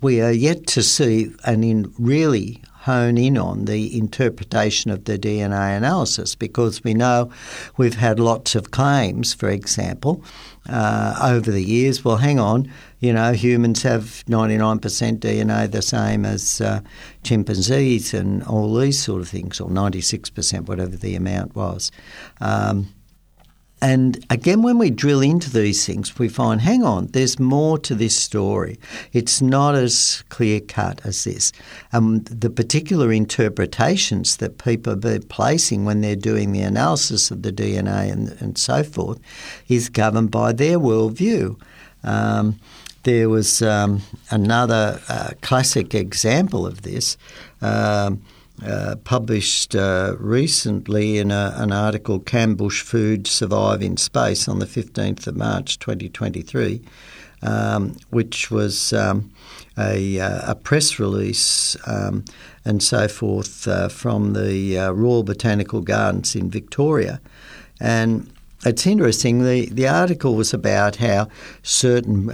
we 0.01 0.21
are 0.21 0.31
yet 0.31 0.65
to 0.67 0.81
see, 0.81 1.31
and 1.43 1.63
in 1.63 1.93
really 1.99 2.61
hone 2.85 3.17
in 3.17 3.35
on 3.35 3.65
the 3.65 3.97
interpretation 3.97 4.91
of 4.91 5.05
the 5.05 5.17
DNA 5.17 5.75
analysis 5.75 6.35
because 6.35 6.83
we 6.83 6.93
know 6.93 7.31
we've 7.77 7.95
had 7.95 8.19
lots 8.19 8.53
of 8.53 8.69
claims, 8.69 9.33
for 9.33 9.49
example, 9.49 10.23
uh, 10.69 11.17
over 11.19 11.49
the 11.49 11.63
years. 11.63 12.05
Well, 12.05 12.17
hang 12.17 12.39
on, 12.39 12.71
you 12.99 13.11
know, 13.11 13.33
humans 13.33 13.81
have 13.81 14.23
99% 14.27 14.81
DNA 15.17 15.71
the 15.71 15.81
same 15.81 16.25
as 16.25 16.61
uh, 16.61 16.81
chimpanzees 17.23 18.13
and 18.13 18.43
all 18.43 18.75
these 18.75 19.01
sort 19.01 19.21
of 19.21 19.29
things, 19.29 19.59
or 19.59 19.69
96%, 19.69 20.67
whatever 20.67 20.95
the 20.95 21.15
amount 21.15 21.55
was. 21.55 21.91
Um, 22.39 22.93
and 23.85 24.25
again, 24.31 24.63
when 24.63 24.79
we 24.79 24.89
drill 24.89 25.21
into 25.21 25.51
these 25.51 25.85
things, 25.85 26.17
we 26.17 26.27
find, 26.27 26.59
hang 26.59 26.83
on, 26.83 27.05
there's 27.09 27.37
more 27.37 27.77
to 27.77 27.93
this 27.93 28.15
story. 28.15 28.79
It's 29.13 29.43
not 29.43 29.75
as 29.75 30.23
clear 30.29 30.59
cut 30.59 31.05
as 31.05 31.23
this. 31.23 31.51
Um, 31.93 32.23
the 32.23 32.49
particular 32.49 33.13
interpretations 33.13 34.37
that 34.37 34.57
people 34.57 34.93
are 35.07 35.19
placing 35.19 35.85
when 35.85 36.01
they're 36.01 36.15
doing 36.15 36.51
the 36.51 36.63
analysis 36.63 37.29
of 37.29 37.43
the 37.43 37.51
DNA 37.51 38.11
and, 38.11 38.29
and 38.39 38.57
so 38.57 38.81
forth 38.81 39.19
is 39.67 39.87
governed 39.89 40.31
by 40.31 40.51
their 40.51 40.79
worldview. 40.79 41.55
Um, 42.03 42.59
there 43.03 43.29
was 43.29 43.61
um, 43.61 44.01
another 44.31 44.99
uh, 45.09 45.33
classic 45.41 45.93
example 45.93 46.65
of 46.65 46.81
this. 46.81 47.17
Um, 47.61 48.23
uh, 48.63 48.95
published 49.03 49.75
uh, 49.75 50.15
recently 50.17 51.17
in 51.17 51.29
a, 51.29 51.53
an 51.57 51.71
article, 51.71 52.19
Can 52.19 52.55
Bush 52.55 52.81
Food 52.81 53.27
Survive 53.27 53.81
in 53.81 53.97
Space, 53.97 54.47
on 54.47 54.59
the 54.59 54.65
15th 54.65 55.27
of 55.27 55.35
March 55.35 55.77
2023, 55.79 56.81
um, 57.41 57.97
which 58.11 58.49
was 58.49 58.93
um, 58.93 59.29
a, 59.77 60.19
uh, 60.19 60.51
a, 60.51 60.55
press 60.55 60.99
release 60.99 61.75
um, 61.85 62.23
and 62.63 62.81
so 62.81 63.09
forth 63.09 63.67
uh, 63.67 63.89
from 63.89 64.33
the 64.33 64.79
uh, 64.79 64.91
Royal 64.91 65.23
Botanical 65.23 65.81
Gardens 65.81 66.33
in 66.33 66.49
Victoria. 66.49 67.19
And 67.81 68.31
it's 68.65 68.87
interesting, 68.87 69.43
the, 69.43 69.65
the 69.67 69.87
article 69.87 70.35
was 70.35 70.53
about 70.53 70.95
how 70.95 71.27
certain 71.61 72.31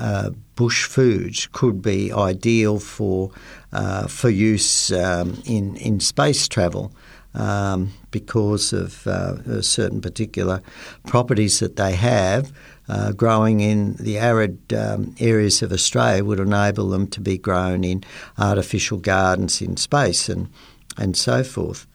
bush 0.56 0.86
foods 0.86 1.48
could 1.52 1.82
be 1.82 2.12
ideal 2.12 2.78
for 2.78 3.32
uh, 3.74 4.08
for 4.08 4.30
use 4.30 4.92
um, 4.92 5.42
in 5.46 5.76
in 5.78 6.00
space 6.00 6.48
travel. 6.48 6.92
Um, 7.34 7.94
because 8.12 8.74
of 8.74 9.08
uh, 9.08 9.62
certain 9.62 10.02
particular 10.02 10.62
properties 11.08 11.60
that 11.60 11.78
they 11.78 11.96
have, 11.96 12.52
uh, 12.90 13.14
growing 13.14 13.62
in 13.62 13.94
the 13.94 14.18
arid 14.18 14.60
um, 14.74 15.16
areas 15.18 15.62
of 15.62 15.72
Australia 15.72 16.26
would 16.26 16.42
enable 16.42 16.90
them 16.90 17.08
to 17.08 17.22
be 17.22 17.38
grown 17.38 17.86
in 17.86 18.04
artificial 18.38 18.98
gardens 18.98 19.62
in 19.62 19.78
space 19.78 20.28
and 20.28 20.50
and 20.98 21.16
so 21.16 21.42
forth. 21.42 21.88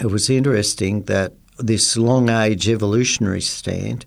It 0.00 0.06
was 0.06 0.28
interesting 0.28 1.04
that 1.04 1.34
this 1.58 1.96
long 1.96 2.28
age 2.28 2.68
evolutionary 2.68 3.42
stand 3.42 4.06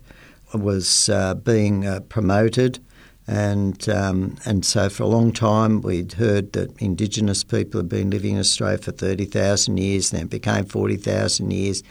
was 0.52 1.08
uh, 1.08 1.34
being 1.34 1.86
uh, 1.86 2.00
promoted 2.00 2.78
And, 3.26 3.88
um, 3.88 4.36
and 4.44 4.66
so 4.66 4.90
for 4.90 5.04
a 5.04 5.08
long 5.08 5.32
time 5.32 5.80
we'd 5.80 6.12
heard 6.14 6.52
that 6.52 6.76
Indigenous 6.80 7.42
people 7.42 7.80
had 7.80 7.88
been 7.88 8.10
living 8.10 8.34
in 8.34 8.40
Australia 8.40 8.78
for 8.78 8.92
30,000 8.92 9.78
years, 9.78 10.10
then 10.10 10.22
it 10.22 10.30
became 10.30 10.66
40,000 10.66 11.50
years, 11.50 11.82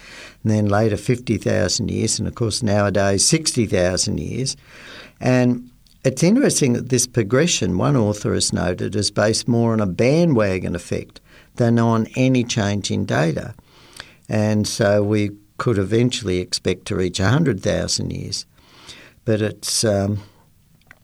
and 0.43 0.51
then 0.51 0.67
later 0.67 0.95
50,000 0.95 1.89
years, 1.89 2.19
and 2.19 2.27
of 2.27 2.35
course 2.35 2.61
nowadays 2.61 3.27
60,000 3.27 4.19
years. 4.19 4.55
And 5.19 5.71
it's 6.05 6.21
interesting 6.21 6.73
that 6.73 6.89
this 6.89 7.07
progression, 7.07 7.77
one 7.77 7.95
author 7.95 8.33
has 8.33 8.53
noted, 8.53 8.95
is 8.95 9.09
based 9.09 9.47
more 9.47 9.73
on 9.73 9.79
a 9.79 9.87
bandwagon 9.87 10.75
effect 10.75 11.19
than 11.55 11.79
on 11.79 12.07
any 12.15 12.43
change 12.43 12.91
in 12.91 13.05
data. 13.05 13.55
And 14.29 14.67
so 14.67 15.01
we 15.01 15.31
could 15.57 15.77
eventually 15.77 16.39
expect 16.39 16.85
to 16.87 16.95
reach 16.95 17.19
100,000 17.19 18.11
years. 18.11 18.45
But 19.25 19.41
it's 19.41 19.83
um, 19.83 20.21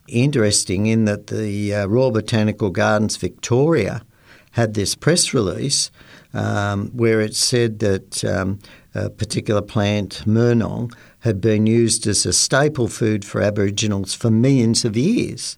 interesting 0.10 0.88
in 0.88 1.06
that 1.06 1.28
the 1.28 1.74
uh, 1.74 1.86
Royal 1.88 2.12
Botanical 2.12 2.70
Gardens 2.70 3.18
Victoria 3.18 4.04
had 4.52 4.74
this 4.74 4.96
press 4.96 5.34
release 5.34 5.92
um, 6.34 6.90
where 6.90 7.22
it 7.22 7.36
said 7.36 7.80
that 7.80 8.24
um, 8.24 8.60
a 8.96 9.10
particular 9.10 9.62
plant, 9.62 10.24
Murnong, 10.26 10.94
had 11.20 11.42
been 11.42 11.68
used 11.68 12.08
as 12.08 12.26
a 12.26 12.34
staple 12.34 12.88
food 12.88 13.26
for 13.26 13.42
Aboriginals 13.42 14.14
for 14.14 14.30
millions 14.30 14.86
of 14.86 14.96
years. 14.96 15.58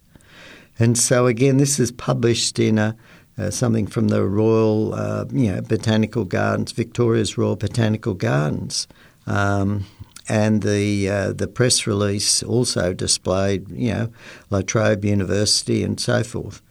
And 0.78 0.98
so, 0.98 1.26
again, 1.26 1.58
this 1.58 1.78
is 1.78 1.92
published 1.92 2.58
in 2.58 2.78
a, 2.78 2.96
uh, 3.38 3.50
something 3.50 3.86
from 3.86 4.08
the 4.08 4.24
Royal, 4.24 4.94
uh, 4.94 5.24
you 5.32 5.52
know, 5.52 5.60
Botanical 5.62 6.24
Gardens, 6.24 6.72
Victoria's 6.72 7.38
Royal 7.38 7.56
Botanical 7.56 8.14
Gardens. 8.14 8.86
Um, 9.26 9.86
and 10.28 10.62
the 10.62 11.08
uh, 11.08 11.32
the 11.32 11.48
press 11.48 11.86
release 11.86 12.42
also 12.42 12.92
displayed, 12.92 13.68
you 13.70 13.92
know, 13.92 14.12
La 14.50 14.62
Trobe 14.62 15.04
University 15.04 15.82
and 15.82 15.98
so 15.98 16.22
forth, 16.22 16.62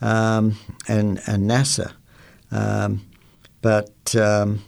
um, 0.00 0.56
and 0.88 1.20
and 1.26 1.50
NASA. 1.50 1.92
Um, 2.50 3.04
but 3.60 4.14
um, 4.16 4.62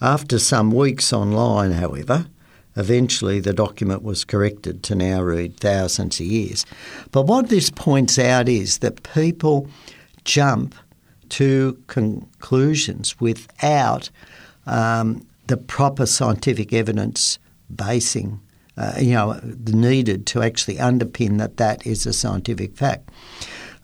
after 0.00 0.38
some 0.38 0.70
weeks 0.70 1.12
online, 1.12 1.72
however, 1.72 2.26
eventually 2.76 3.40
the 3.40 3.52
document 3.52 4.02
was 4.02 4.24
corrected 4.24 4.82
to 4.84 4.94
now 4.94 5.22
read 5.22 5.58
thousands 5.58 6.20
of 6.20 6.26
years. 6.26 6.66
But 7.12 7.22
what 7.22 7.48
this 7.48 7.70
points 7.70 8.18
out 8.18 8.48
is 8.48 8.78
that 8.78 9.02
people 9.14 9.68
jump 10.24 10.74
to 11.30 11.78
conclusions 11.86 13.18
without 13.20 14.10
um, 14.66 15.26
the 15.46 15.56
proper 15.56 16.06
scientific 16.06 16.72
evidence 16.72 17.38
basing, 17.74 18.40
uh, 18.76 18.94
you 18.98 19.12
know, 19.12 19.40
needed 19.66 20.26
to 20.26 20.42
actually 20.42 20.76
underpin 20.76 21.38
that 21.38 21.56
that 21.58 21.86
is 21.86 22.06
a 22.06 22.12
scientific 22.12 22.76
fact. 22.76 23.10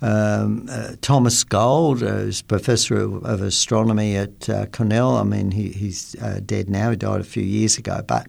Um, 0.03 0.69
uh, 0.71 0.97
Thomas 1.01 1.43
Gold, 1.43 2.03
uh, 2.03 2.17
who's 2.17 2.43
professor 2.43 3.01
of, 3.01 3.25
of 3.25 3.41
astronomy 3.41 4.15
at 4.15 4.49
uh, 4.49 4.67
Cornell. 4.67 5.17
I 5.17 5.23
mean, 5.23 5.53
he, 5.53 5.71
he's 5.71 6.15
uh, 6.21 6.41
dead 6.45 6.69
now. 6.69 6.91
He 6.91 6.97
died 6.97 7.23
a 7.23 7.25
few 7.25 7.43
years 7.43 7.79
ago, 7.79 8.03
but 8.07 8.27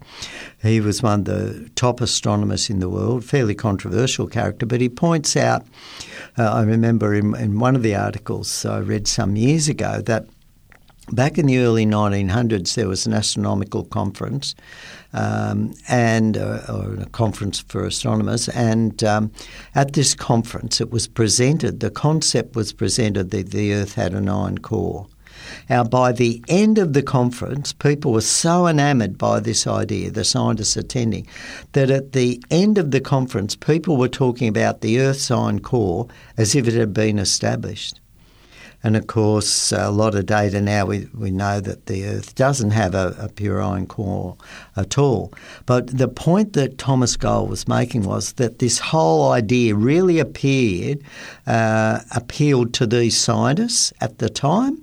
he 0.61 0.79
was 0.79 1.03
one 1.03 1.19
of 1.19 1.25
the 1.25 1.69
top 1.75 1.99
astronomers 1.99 2.69
in 2.69 2.79
the 2.79 2.87
world. 2.87 3.25
Fairly 3.25 3.53
controversial 3.53 4.27
character, 4.27 4.65
but 4.65 4.79
he 4.79 4.87
points 4.87 5.35
out. 5.35 5.65
Uh, 6.37 6.49
I 6.53 6.63
remember 6.63 7.13
in, 7.13 7.35
in 7.35 7.59
one 7.59 7.75
of 7.75 7.83
the 7.83 7.95
articles 7.95 8.65
I 8.65 8.79
read 8.79 9.05
some 9.05 9.35
years 9.35 9.67
ago 9.67 10.01
that 10.03 10.25
Back 11.13 11.37
in 11.37 11.45
the 11.45 11.59
early 11.59 11.85
1900s, 11.85 12.75
there 12.75 12.89
was 12.89 13.05
an 13.05 13.13
astronomical 13.13 13.85
conference, 13.85 14.55
um, 15.13 15.73
and 15.87 16.35
uh, 16.35 16.59
or 16.67 16.95
a 16.95 17.05
conference 17.07 17.59
for 17.59 17.85
astronomers. 17.85 18.49
And 18.49 19.01
um, 19.05 19.31
at 19.73 19.93
this 19.93 20.13
conference, 20.13 20.81
it 20.81 20.91
was 20.91 21.07
presented. 21.07 21.79
The 21.79 21.91
concept 21.91 22.57
was 22.57 22.73
presented 22.73 23.31
that 23.31 23.51
the 23.51 23.73
Earth 23.73 23.95
had 23.95 24.13
an 24.13 24.27
iron 24.27 24.57
core. 24.57 25.07
Now, 25.69 25.85
by 25.85 26.11
the 26.11 26.43
end 26.49 26.77
of 26.77 26.91
the 26.91 27.03
conference, 27.03 27.71
people 27.71 28.11
were 28.11 28.19
so 28.19 28.67
enamoured 28.67 29.17
by 29.17 29.39
this 29.39 29.65
idea, 29.65 30.11
the 30.11 30.25
scientists 30.25 30.75
attending, 30.75 31.25
that 31.71 31.89
at 31.89 32.11
the 32.11 32.43
end 32.51 32.77
of 32.77 32.91
the 32.91 32.99
conference, 32.99 33.55
people 33.55 33.95
were 33.95 34.09
talking 34.09 34.49
about 34.49 34.81
the 34.81 34.99
Earth's 34.99 35.31
iron 35.31 35.59
core 35.59 36.07
as 36.35 36.53
if 36.53 36.67
it 36.67 36.73
had 36.73 36.93
been 36.93 37.17
established. 37.17 38.01
And 38.87 38.95
of 38.95 39.07
course, 39.07 39.73
a 39.73 39.91
lot 39.91 40.15
of 40.15 40.27
data 40.27 40.61
now 40.61 40.85
we, 40.85 41.09
we 41.13 41.29
know 41.29 41.59
that 41.59 41.87
the 41.87 42.05
Earth 42.05 42.35
doesn't 42.35 42.71
have 42.71 42.95
a, 42.95 43.13
a 43.19 43.27
pure 43.27 43.61
iron 43.61 43.85
core 43.85 44.37
at 44.77 44.97
all. 44.97 45.33
But 45.65 45.97
the 45.97 46.07
point 46.07 46.53
that 46.53 46.77
Thomas 46.77 47.17
Gold 47.17 47.49
was 47.49 47.67
making 47.67 48.03
was 48.03 48.31
that 48.33 48.59
this 48.59 48.79
whole 48.79 49.33
idea 49.33 49.75
really 49.75 50.19
appeared, 50.19 51.03
uh, 51.45 51.99
appealed 52.15 52.73
to 52.75 52.87
these 52.87 53.17
scientists 53.17 53.91
at 53.99 54.19
the 54.19 54.29
time. 54.29 54.81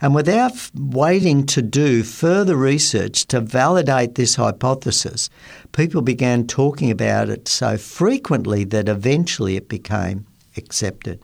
And 0.00 0.12
without 0.12 0.50
waiting 0.74 1.46
to 1.46 1.62
do 1.62 2.02
further 2.02 2.56
research 2.56 3.26
to 3.28 3.40
validate 3.40 4.16
this 4.16 4.34
hypothesis, 4.34 5.30
people 5.70 6.02
began 6.02 6.48
talking 6.48 6.90
about 6.90 7.28
it 7.28 7.46
so 7.46 7.76
frequently 7.76 8.64
that 8.64 8.88
eventually 8.88 9.54
it 9.54 9.68
became 9.68 10.26
accepted. 10.56 11.22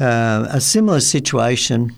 Uh, 0.00 0.46
a 0.50 0.60
similar 0.60 1.00
situation 1.00 1.94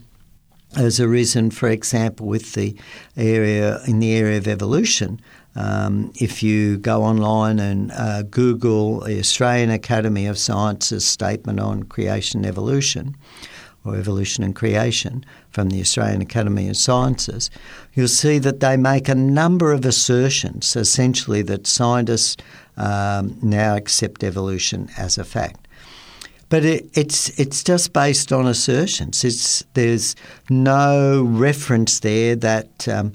has 0.74 1.00
arisen, 1.00 1.50
for 1.50 1.68
example, 1.68 2.26
with 2.26 2.54
the 2.54 2.76
area 3.16 3.80
in 3.86 3.98
the 3.98 4.14
area 4.14 4.38
of 4.38 4.46
evolution. 4.46 5.20
Um, 5.56 6.12
if 6.14 6.42
you 6.42 6.78
go 6.78 7.02
online 7.02 7.58
and 7.58 7.90
uh, 7.92 8.22
Google 8.22 9.00
the 9.00 9.18
Australian 9.18 9.70
Academy 9.70 10.26
of 10.26 10.38
Sciences 10.38 11.04
statement 11.04 11.58
on 11.58 11.82
creation 11.82 12.40
and 12.40 12.46
evolution, 12.46 13.16
or 13.84 13.96
evolution 13.96 14.44
and 14.44 14.54
creation 14.54 15.24
from 15.50 15.70
the 15.70 15.80
Australian 15.80 16.22
Academy 16.22 16.68
of 16.68 16.76
Sciences, 16.76 17.50
you'll 17.94 18.08
see 18.08 18.38
that 18.38 18.60
they 18.60 18.76
make 18.76 19.08
a 19.08 19.14
number 19.14 19.72
of 19.72 19.84
assertions, 19.84 20.76
essentially 20.76 21.42
that 21.42 21.66
scientists 21.66 22.36
um, 22.76 23.36
now 23.42 23.74
accept 23.76 24.22
evolution 24.22 24.88
as 24.96 25.18
a 25.18 25.24
fact. 25.24 25.66
But 26.50 26.64
it, 26.64 26.90
it's 26.94 27.30
it's 27.38 27.64
just 27.64 27.92
based 27.92 28.32
on 28.32 28.46
assertions. 28.46 29.24
It's 29.24 29.64
there's 29.74 30.16
no 30.50 31.22
reference 31.22 32.00
there 32.00 32.36
that 32.36 32.88
um, 32.88 33.12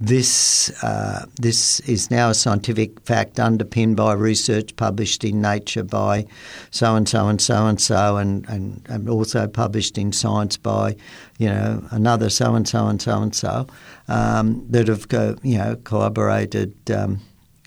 this 0.00 0.70
uh, 0.82 1.26
this 1.40 1.80
is 1.80 2.10
now 2.10 2.30
a 2.30 2.34
scientific 2.34 3.00
fact 3.00 3.40
underpinned 3.40 3.96
by 3.96 4.12
research 4.12 4.74
published 4.76 5.24
in 5.24 5.42
Nature 5.42 5.82
by 5.82 6.26
so 6.70 6.94
and 6.94 7.08
so 7.08 7.28
and 7.28 7.40
so 7.40 7.66
and 7.66 7.80
so 7.80 8.16
and, 8.16 8.48
and, 8.48 9.08
also 9.08 9.46
published 9.48 9.98
in 9.98 10.12
Science 10.12 10.56
by 10.56 10.94
you 11.38 11.48
know 11.48 11.84
another 11.90 12.30
so 12.30 12.54
and 12.54 12.68
so 12.68 12.86
and 12.86 13.02
so 13.02 13.20
and 13.20 13.34
so 13.34 13.66
um, 14.06 14.64
that 14.70 14.88
have 14.88 15.06
you 15.42 15.58
know 15.58 15.76
collaborated. 15.84 16.74
Um, 16.90 17.20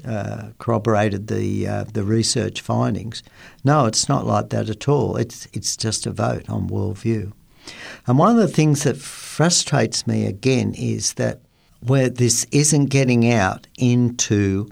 uh, 0.06 0.50
corroborated 0.58 1.28
the 1.28 1.68
uh, 1.68 1.84
the 1.86 2.04
research 2.04 2.62
findings. 2.62 3.24
No, 3.64 3.86
it's 3.86 4.10
not 4.10 4.26
like 4.26 4.50
that 4.50 4.70
at 4.70 4.88
all. 4.88 5.18
It's 5.18 5.48
it's 5.54 5.78
just 5.78 6.06
a 6.06 6.12
vote 6.12 6.50
on 6.50 6.70
worldview. 6.70 7.32
And 8.08 8.18
one 8.18 8.32
of 8.32 8.38
the 8.38 8.54
things 8.54 8.84
that 8.84 8.98
frustrates 8.98 10.08
me 10.08 10.26
again 10.26 10.74
is 10.76 11.14
that 11.14 11.42
where 11.82 12.10
this 12.10 12.46
isn't 12.52 12.86
getting 12.86 13.32
out 13.32 13.68
into 13.78 14.68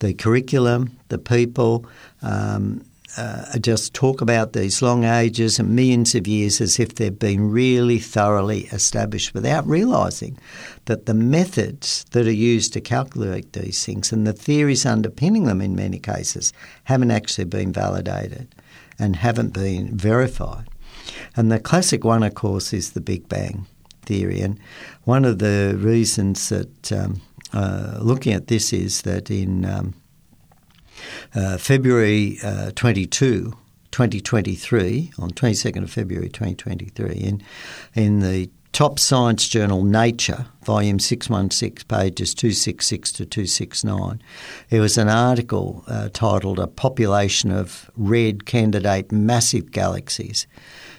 the 0.00 0.14
curriculum, 0.14 0.98
the 1.08 1.18
people, 1.18 1.86
um, 2.22 2.84
uh, 3.16 3.58
just 3.58 3.92
talk 3.92 4.20
about 4.20 4.52
these 4.52 4.80
long 4.80 5.04
ages 5.04 5.58
and 5.58 5.70
millions 5.70 6.14
of 6.14 6.26
years 6.26 6.60
as 6.60 6.80
if 6.80 6.94
they've 6.94 7.18
been 7.18 7.50
really 7.50 7.98
thoroughly 7.98 8.64
established 8.66 9.34
without 9.34 9.66
realising 9.66 10.38
that 10.86 11.06
the 11.06 11.14
methods 11.14 12.04
that 12.12 12.26
are 12.26 12.32
used 12.32 12.72
to 12.72 12.80
calculate 12.80 13.52
these 13.52 13.84
things 13.84 14.12
and 14.12 14.26
the 14.26 14.32
theories 14.32 14.86
underpinning 14.86 15.44
them 15.44 15.60
in 15.60 15.76
many 15.76 15.98
cases 15.98 16.52
haven't 16.84 17.10
actually 17.10 17.44
been 17.44 17.72
validated 17.72 18.54
and 18.98 19.16
haven't 19.16 19.52
been 19.52 19.96
verified. 19.96 20.68
And 21.36 21.50
the 21.50 21.60
classic 21.60 22.04
one, 22.04 22.22
of 22.22 22.34
course, 22.34 22.72
is 22.72 22.92
the 22.92 23.00
Big 23.00 23.28
Bang 23.28 23.66
theory. 24.02 24.40
And 24.40 24.58
one 25.04 25.24
of 25.24 25.38
the 25.38 25.74
reasons 25.78 26.48
that 26.48 26.92
um, 26.92 27.20
uh, 27.52 27.98
looking 28.00 28.32
at 28.32 28.46
this 28.46 28.72
is 28.72 29.02
that 29.02 29.30
in 29.30 29.64
um, 29.64 29.94
uh, 31.34 31.58
February 31.58 32.38
uh, 32.42 32.70
22, 32.74 33.52
2023, 33.90 35.12
on 35.18 35.30
22nd 35.30 35.82
of 35.82 35.90
February 35.90 36.28
2023, 36.28 37.14
in, 37.14 37.42
in 37.94 38.20
the 38.20 38.50
top 38.72 38.98
science 38.98 39.48
journal 39.48 39.84
Nature, 39.84 40.46
volume 40.64 40.98
616, 40.98 41.86
pages 41.86 42.34
266 42.34 43.12
to 43.12 43.26
269, 43.26 44.22
there 44.70 44.80
was 44.80 44.96
an 44.96 45.08
article 45.08 45.84
uh, 45.86 46.08
titled 46.12 46.58
A 46.58 46.66
Population 46.66 47.50
of 47.50 47.90
Red 47.96 48.46
Candidate 48.46 49.12
Massive 49.12 49.70
Galaxies, 49.70 50.46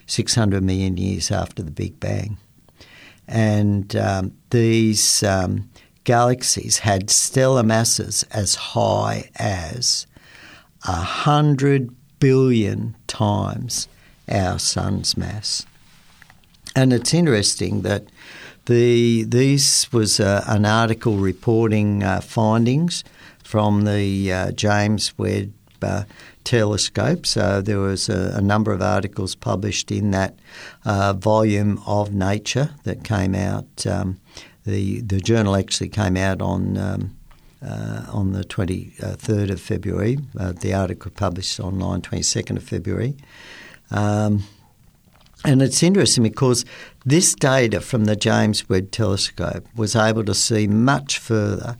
600 0.05 0.63
million 0.63 0.97
years 0.97 1.31
after 1.31 1.63
the 1.63 1.71
Big 1.71 1.99
Bang. 1.99 2.37
And 3.27 3.95
um, 3.95 4.33
these 4.51 5.23
um, 5.23 5.69
galaxies 6.03 6.79
had 6.79 7.09
stellar 7.09 7.63
masses 7.63 8.23
as 8.31 8.55
high 8.55 9.29
as 9.37 10.05
a 10.87 11.01
hundred 11.01 11.95
billion 12.19 12.95
times 13.07 13.87
our 14.29 14.59
sun's 14.59 15.17
mass. 15.17 15.65
And 16.75 16.91
it's 16.93 17.13
interesting 17.13 17.81
that 17.81 18.05
the 18.65 19.23
these 19.23 19.91
was 19.91 20.19
uh, 20.19 20.43
an 20.47 20.65
article 20.65 21.17
reporting 21.17 22.01
uh, 22.01 22.21
findings 22.21 23.03
from 23.43 23.83
the 23.83 24.31
uh, 24.31 24.51
James 24.51 25.17
Webb 25.17 25.53
uh, 25.81 26.03
telescope. 26.43 27.25
So 27.25 27.61
there 27.61 27.79
was 27.79 28.09
a, 28.09 28.33
a, 28.37 28.41
number 28.41 28.71
of 28.71 28.81
articles 28.81 29.35
published 29.35 29.91
in 29.91 30.11
that 30.11 30.39
uh, 30.85 31.13
volume 31.13 31.81
of 31.85 32.13
Nature 32.13 32.71
that 32.83 33.03
came 33.03 33.35
out. 33.35 33.85
Um, 33.85 34.19
the 34.65 35.01
the 35.01 35.19
journal 35.19 35.55
actually 35.55 35.89
came 35.89 36.17
out 36.17 36.41
on. 36.41 36.77
Um, 36.77 37.17
uh, 37.63 38.05
on 38.11 38.33
the 38.33 38.43
23rd 38.43 39.51
of 39.51 39.61
February, 39.61 40.17
the 40.33 40.73
article 40.73 41.11
published 41.11 41.59
online 41.59 42.01
22nd 42.01 42.57
of 42.57 42.63
February. 42.63 43.15
Um, 43.91 44.43
and 45.45 45.61
it's 45.61 45.83
interesting 45.83 46.23
because 46.23 46.63
this 47.05 47.35
data 47.35 47.81
from 47.81 48.05
the 48.05 48.15
James 48.15 48.69
Webb 48.69 48.91
Telescope 48.91 49.67
was 49.75 49.95
able 49.95 50.23
to 50.23 50.33
see 50.33 50.67
much 50.67 51.19
further 51.19 51.77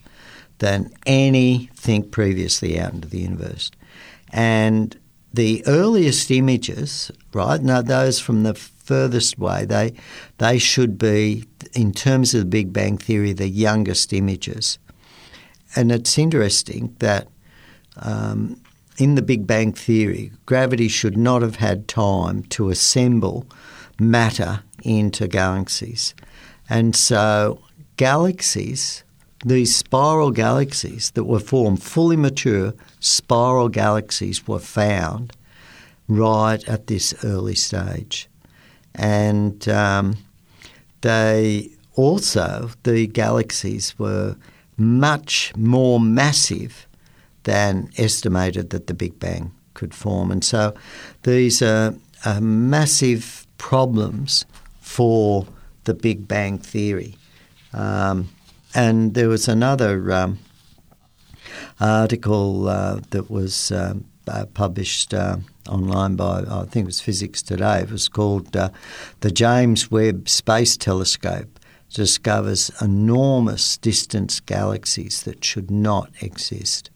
than 0.59 0.91
anything 1.05 2.09
previously 2.09 2.79
out 2.79 2.93
into 2.93 3.07
the 3.07 3.19
universe. 3.19 3.71
And 4.29 4.97
the 5.33 5.63
earliest 5.65 6.29
images, 6.29 7.11
right, 7.33 7.61
now 7.61 7.81
those 7.81 8.19
from 8.19 8.43
the 8.43 8.53
furthest 8.53 9.39
way, 9.39 9.65
they, 9.65 9.93
they 10.37 10.57
should 10.57 10.97
be, 10.97 11.45
in 11.73 11.93
terms 11.93 12.33
of 12.33 12.41
the 12.41 12.45
Big 12.45 12.73
Bang 12.73 12.97
Theory, 12.97 13.33
the 13.33 13.47
youngest 13.47 14.11
images. 14.11 14.77
And 15.75 15.91
it's 15.91 16.17
interesting 16.17 16.95
that 16.99 17.27
um, 17.97 18.61
in 18.97 19.15
the 19.15 19.21
Big 19.21 19.47
Bang 19.47 19.73
Theory, 19.73 20.31
gravity 20.45 20.87
should 20.87 21.17
not 21.17 21.41
have 21.41 21.57
had 21.57 21.87
time 21.87 22.43
to 22.43 22.69
assemble 22.69 23.47
matter 23.99 24.61
into 24.83 25.27
galaxies. 25.27 26.13
And 26.69 26.95
so, 26.95 27.61
galaxies, 27.97 29.03
these 29.45 29.75
spiral 29.75 30.31
galaxies 30.31 31.11
that 31.11 31.25
were 31.25 31.39
formed, 31.39 31.81
fully 31.81 32.15
mature 32.15 32.73
spiral 32.99 33.69
galaxies, 33.69 34.47
were 34.47 34.59
found 34.59 35.33
right 36.07 36.67
at 36.67 36.87
this 36.87 37.13
early 37.23 37.55
stage. 37.55 38.27
And 38.95 39.67
um, 39.69 40.17
they 41.01 41.69
also, 41.95 42.69
the 42.83 43.07
galaxies 43.07 43.97
were 43.97 44.35
much 44.77 45.53
more 45.55 45.99
massive 45.99 46.87
than 47.43 47.89
estimated 47.97 48.69
that 48.69 48.87
the 48.87 48.93
Big 48.93 49.19
Bang 49.19 49.51
could 49.73 49.93
form. 49.93 50.31
And 50.31 50.43
so 50.43 50.73
these 51.23 51.61
are, 51.61 51.95
are 52.25 52.41
massive 52.41 53.45
problems 53.57 54.45
for 54.81 55.45
the 55.83 55.93
Big 55.93 56.27
Bang 56.27 56.57
Theory. 56.57 57.15
Um, 57.73 58.29
and 58.73 59.13
there 59.13 59.29
was 59.29 59.47
another 59.47 60.11
um, 60.11 60.39
article 61.79 62.67
uh, 62.67 62.99
that 63.09 63.29
was 63.29 63.71
um, 63.71 64.05
uh, 64.27 64.45
published 64.53 65.13
uh, 65.13 65.37
online 65.69 66.15
by, 66.15 66.43
I 66.49 66.65
think 66.65 66.85
it 66.85 66.85
was 66.85 67.01
Physics 67.01 67.41
Today. 67.41 67.81
It 67.81 67.91
was 67.91 68.07
called 68.07 68.55
uh, 68.55 68.69
The 69.19 69.31
James 69.31 69.91
Webb 69.91 70.29
Space 70.29 70.77
Telescope 70.77 71.59
Discovers 71.93 72.71
Enormous 72.81 73.77
Distance 73.77 74.39
Galaxies 74.39 75.23
That 75.23 75.43
Should 75.43 75.71
Not 75.71 76.09
Exist 76.21 76.89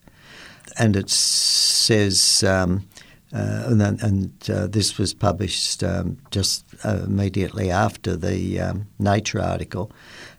and 0.78 0.96
it 0.96 1.10
says, 1.10 2.44
um, 2.44 2.88
uh, 3.34 3.64
and, 3.68 3.82
and 3.82 4.50
uh, 4.50 4.68
this 4.68 4.98
was 4.98 5.14
published 5.14 5.84
um, 5.84 6.18
just 6.32 6.66
uh, 6.86 7.02
immediately 7.06 7.72
after 7.72 8.16
the 8.16 8.60
um, 8.60 8.88
Nature 9.00 9.42
article. 9.42 9.92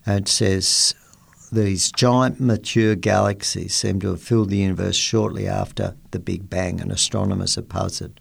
It 0.07 0.29
says 0.29 0.95
these 1.51 1.91
giant 1.93 2.41
mature 2.41 2.95
galaxies 2.95 3.75
seem 3.75 4.01
to 4.01 4.09
have 4.09 4.23
filled 4.23 4.51
the 4.51 4.59
universe 4.59 4.97
shortly 4.97 5.49
after 5.49 5.97
the 6.11 6.19
Big 6.19 6.49
Bang, 6.49 6.81
and 6.81 6.93
astronomers 6.93 7.59
are 7.59 7.63
puzzled. 7.63 8.21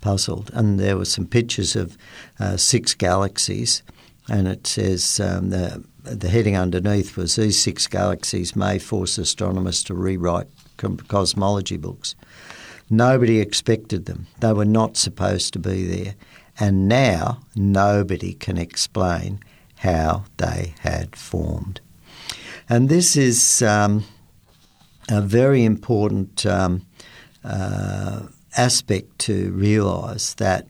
Puzzled, 0.00 0.50
and 0.54 0.80
there 0.80 0.96
were 0.96 1.04
some 1.04 1.26
pictures 1.26 1.76
of 1.76 1.98
uh, 2.38 2.56
six 2.56 2.94
galaxies, 2.94 3.82
and 4.30 4.48
it 4.48 4.66
says 4.66 5.20
um, 5.20 5.50
the 5.50 5.84
the 6.02 6.28
heading 6.30 6.56
underneath 6.56 7.16
was 7.16 7.36
these 7.36 7.60
six 7.62 7.86
galaxies 7.86 8.56
may 8.56 8.78
force 8.78 9.18
astronomers 9.18 9.82
to 9.84 9.94
rewrite 9.94 10.46
cosmology 11.08 11.76
books. 11.76 12.14
Nobody 12.88 13.38
expected 13.38 14.06
them. 14.06 14.26
They 14.40 14.52
were 14.52 14.64
not 14.64 14.96
supposed 14.96 15.52
to 15.52 15.58
be 15.58 15.84
there. 15.84 16.14
And 16.58 16.88
now 16.88 17.40
nobody 17.54 18.32
can 18.32 18.56
explain 18.56 19.40
how 19.76 20.24
they 20.38 20.74
had 20.80 21.14
formed. 21.16 21.80
And 22.68 22.88
this 22.88 23.16
is 23.16 23.62
um, 23.62 24.04
a 25.08 25.20
very 25.20 25.64
important 25.64 26.46
um, 26.46 26.86
uh, 27.44 28.22
aspect 28.56 29.18
to 29.20 29.52
realise 29.52 30.34
that 30.34 30.66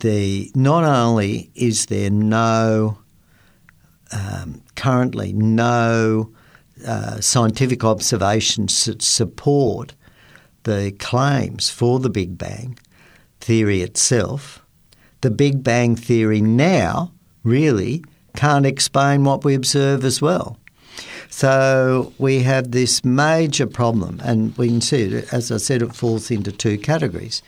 the 0.00 0.50
not 0.54 0.84
only 0.84 1.50
is 1.54 1.86
there 1.86 2.10
no 2.10 2.98
um, 4.12 4.62
currently 4.74 5.32
no 5.32 6.30
uh, 6.86 7.20
scientific 7.20 7.84
observations 7.84 8.84
that 8.86 9.02
support 9.02 9.94
the 10.64 10.92
claims 10.98 11.70
for 11.70 11.98
the 11.98 12.10
Big 12.10 12.36
Bang 12.36 12.78
theory 13.40 13.82
itself, 13.82 14.64
the 15.20 15.30
Big 15.30 15.62
Bang 15.62 15.96
theory 15.96 16.40
now 16.40 17.12
really 17.44 18.04
can't 18.34 18.66
explain 18.66 19.24
what 19.24 19.44
we 19.44 19.54
observe 19.54 20.04
as 20.04 20.20
well. 20.20 20.56
So 21.28 22.12
we 22.18 22.40
have 22.40 22.72
this 22.72 23.04
major 23.04 23.66
problem, 23.66 24.20
and 24.24 24.56
we 24.58 24.68
can 24.68 24.80
see 24.80 25.02
it, 25.02 25.32
as 25.32 25.50
I 25.50 25.58
said, 25.58 25.82
it 25.82 25.94
falls 25.94 26.30
into 26.30 26.52
two 26.52 26.76
categories. 26.76 27.42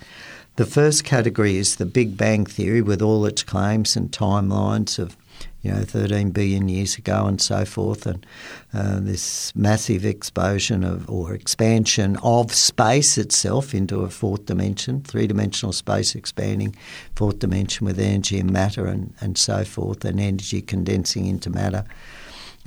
The 0.56 0.66
first 0.66 1.04
category 1.04 1.56
is 1.56 1.76
the 1.76 1.86
Big 1.86 2.18
Bang 2.18 2.44
theory 2.44 2.82
with 2.82 3.00
all 3.00 3.24
its 3.24 3.42
claims 3.42 3.96
and 3.96 4.10
timelines 4.12 4.98
of 4.98 5.16
you 5.62 5.72
know, 5.72 5.82
13 5.82 6.30
billion 6.30 6.68
years 6.68 6.98
ago 6.98 7.24
and 7.26 7.40
so 7.40 7.64
forth, 7.64 8.04
and 8.04 8.26
uh, 8.74 9.00
this 9.00 9.54
massive 9.56 10.04
explosion 10.04 10.84
of 10.84 11.08
or 11.08 11.32
expansion 11.32 12.18
of 12.22 12.52
space 12.52 13.16
itself 13.16 13.74
into 13.74 14.00
a 14.00 14.10
fourth 14.10 14.44
dimension, 14.44 15.00
three 15.02 15.26
dimensional 15.26 15.72
space 15.72 16.14
expanding, 16.14 16.76
fourth 17.14 17.38
dimension 17.38 17.86
with 17.86 17.98
energy 17.98 18.38
and 18.38 18.50
matter 18.50 18.86
and, 18.86 19.14
and 19.20 19.38
so 19.38 19.64
forth, 19.64 20.04
and 20.04 20.20
energy 20.20 20.60
condensing 20.60 21.26
into 21.26 21.48
matter, 21.48 21.84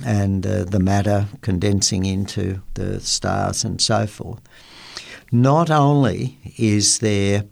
and 0.04 0.44
uh, 0.44 0.64
the 0.64 0.80
matter 0.80 1.28
condensing 1.40 2.04
into 2.04 2.60
the 2.74 2.98
stars 2.98 3.62
and 3.62 3.80
so 3.80 4.08
forth. 4.08 4.40
Not 5.30 5.70
only 5.70 6.38
is 6.56 7.00
there 7.00 7.44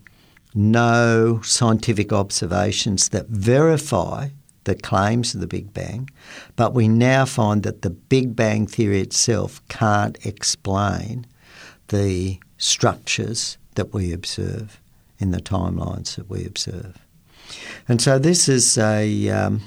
no 0.55 1.41
scientific 1.43 2.13
observations 2.13 3.09
that 3.11 3.27
verify 3.29 4.29
the 4.65 4.75
claims 4.75 5.35
of 5.35 5.41
the 5.41 5.47
Big 5.47 5.75
Bang, 5.75 6.09
but 6.57 6.73
we 6.73 6.89
now 6.89 7.25
find 7.25 7.63
that 7.65 7.83
the 7.83 7.91
Big 7.91 8.35
Bang 8.35 8.67
theory 8.67 9.01
itself 9.01 9.61
can't 9.69 10.17
explain 10.25 11.27
the 11.89 12.39
structures 12.57 13.59
that 13.75 13.93
we 13.93 14.13
observe 14.13 14.81
in 15.19 15.33
the 15.33 15.41
timelines 15.41 16.17
that 16.17 16.31
we 16.31 16.47
observe. 16.47 16.99
And 17.89 18.01
so 18.01 18.19
this 18.19 18.49
is 18.49 18.79
a. 18.79 19.29
Um, 19.29 19.61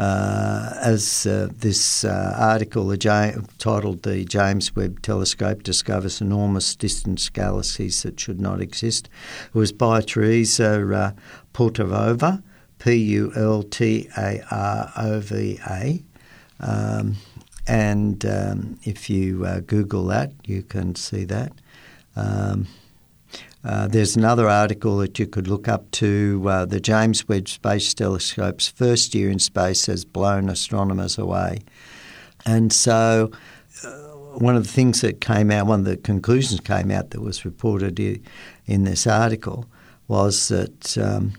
as 0.00 1.26
uh, 1.26 1.48
this 1.52 2.04
uh, 2.04 2.34
article 2.38 2.96
titled 3.58 4.02
The 4.02 4.24
James 4.24 4.76
Webb 4.76 5.02
Telescope 5.02 5.62
Discovers 5.64 6.20
Enormous 6.20 6.76
Distance 6.76 7.28
Galaxies 7.28 8.02
That 8.02 8.20
Should 8.20 8.40
Not 8.40 8.60
Exist, 8.60 9.08
it 9.48 9.54
was 9.54 9.72
by 9.72 10.00
Teresa 10.00 10.94
uh, 10.94 11.12
Pultarova 11.52 12.42
P 12.78 12.94
U 12.94 13.32
L 13.34 13.62
T 13.64 14.08
A 14.16 14.40
R 14.50 14.92
O 14.96 15.20
V 15.20 15.58
A. 15.68 16.02
Um, 16.60 17.16
and 17.66 18.24
um, 18.24 18.78
if 18.84 19.10
you 19.10 19.44
uh, 19.44 19.60
Google 19.60 20.06
that, 20.06 20.32
you 20.46 20.62
can 20.62 20.94
see 20.94 21.24
that. 21.24 21.52
Um, 22.16 22.66
uh, 23.64 23.88
there's 23.88 24.16
another 24.16 24.48
article 24.48 24.98
that 24.98 25.18
you 25.18 25.26
could 25.26 25.48
look 25.48 25.66
up 25.66 25.90
to. 25.90 26.42
Uh, 26.46 26.64
the 26.64 26.80
James 26.80 27.26
Webb 27.26 27.48
Space 27.48 27.92
Telescope's 27.92 28.68
first 28.68 29.14
year 29.14 29.30
in 29.30 29.38
space 29.38 29.86
has 29.86 30.04
blown 30.04 30.48
astronomers 30.48 31.18
away. 31.18 31.60
And 32.46 32.72
so, 32.72 33.32
uh, 33.84 33.88
one 34.38 34.54
of 34.54 34.64
the 34.64 34.72
things 34.72 35.00
that 35.00 35.20
came 35.20 35.50
out, 35.50 35.66
one 35.66 35.80
of 35.80 35.86
the 35.86 35.96
conclusions 35.96 36.60
came 36.60 36.90
out 36.92 37.10
that 37.10 37.20
was 37.20 37.44
reported 37.44 37.98
in 38.66 38.84
this 38.84 39.06
article 39.06 39.66
was 40.06 40.48
that 40.48 40.96
um, 40.96 41.32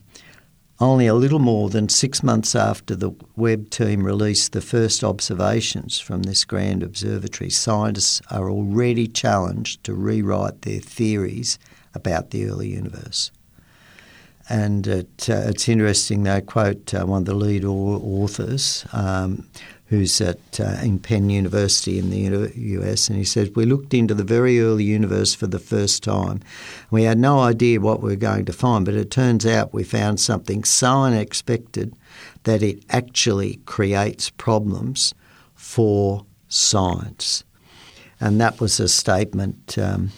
only 0.81 1.07
a 1.07 1.13
little 1.13 1.39
more 1.39 1.69
than 1.69 1.87
six 1.87 2.21
months 2.21 2.55
after 2.55 2.95
the 2.95 3.11
Webb 3.37 3.69
team 3.69 4.03
released 4.03 4.51
the 4.51 4.61
first 4.61 5.03
observations 5.03 5.99
from 5.99 6.23
this 6.23 6.43
grand 6.43 6.83
observatory, 6.83 7.49
scientists 7.49 8.21
are 8.29 8.49
already 8.49 9.07
challenged 9.07 9.83
to 9.85 9.93
rewrite 9.93 10.61
their 10.61 10.79
theories 10.79 11.57
about 11.93 12.31
the 12.31 12.47
early 12.47 12.69
universe. 12.69 13.31
And 14.49 14.87
it, 14.87 15.29
uh, 15.29 15.43
it's 15.45 15.69
interesting, 15.69 16.23
they 16.23 16.41
quote 16.41 16.93
uh, 16.93 17.05
one 17.05 17.21
of 17.21 17.25
the 17.25 17.35
lead 17.35 17.63
authors 17.63 18.83
um, 18.93 19.47
who's 19.89 20.21
at 20.21 20.59
uh, 20.59 20.77
in 20.83 20.99
Penn 20.99 21.29
University 21.29 21.97
in 21.97 22.09
the 22.09 22.51
US, 22.55 23.09
and 23.09 23.17
he 23.17 23.23
says 23.23 23.51
we 23.51 23.65
looked 23.65 23.93
into 23.93 24.13
the 24.13 24.23
very 24.23 24.59
early 24.59 24.83
universe 24.83 25.35
for 25.35 25.47
the 25.47 25.59
first 25.59 26.03
time. 26.03 26.41
We 26.91 27.03
had 27.03 27.17
no 27.17 27.39
idea 27.39 27.79
what 27.79 28.01
we 28.01 28.09
were 28.09 28.15
going 28.15 28.45
to 28.45 28.53
find, 28.53 28.85
but 28.85 28.93
it 28.93 29.11
turns 29.11 29.45
out 29.45 29.73
we 29.73 29.83
found 29.83 30.19
something 30.19 30.63
so 30.63 31.03
unexpected 31.03 31.95
that 32.43 32.63
it 32.63 32.83
actually 32.89 33.57
creates 33.65 34.29
problems 34.31 35.13
for 35.55 36.25
science, 36.47 37.43
and 38.19 38.39
that 38.39 38.59
was 38.59 38.79
a 38.79 38.87
statement 38.87 39.77
um, 39.77 40.11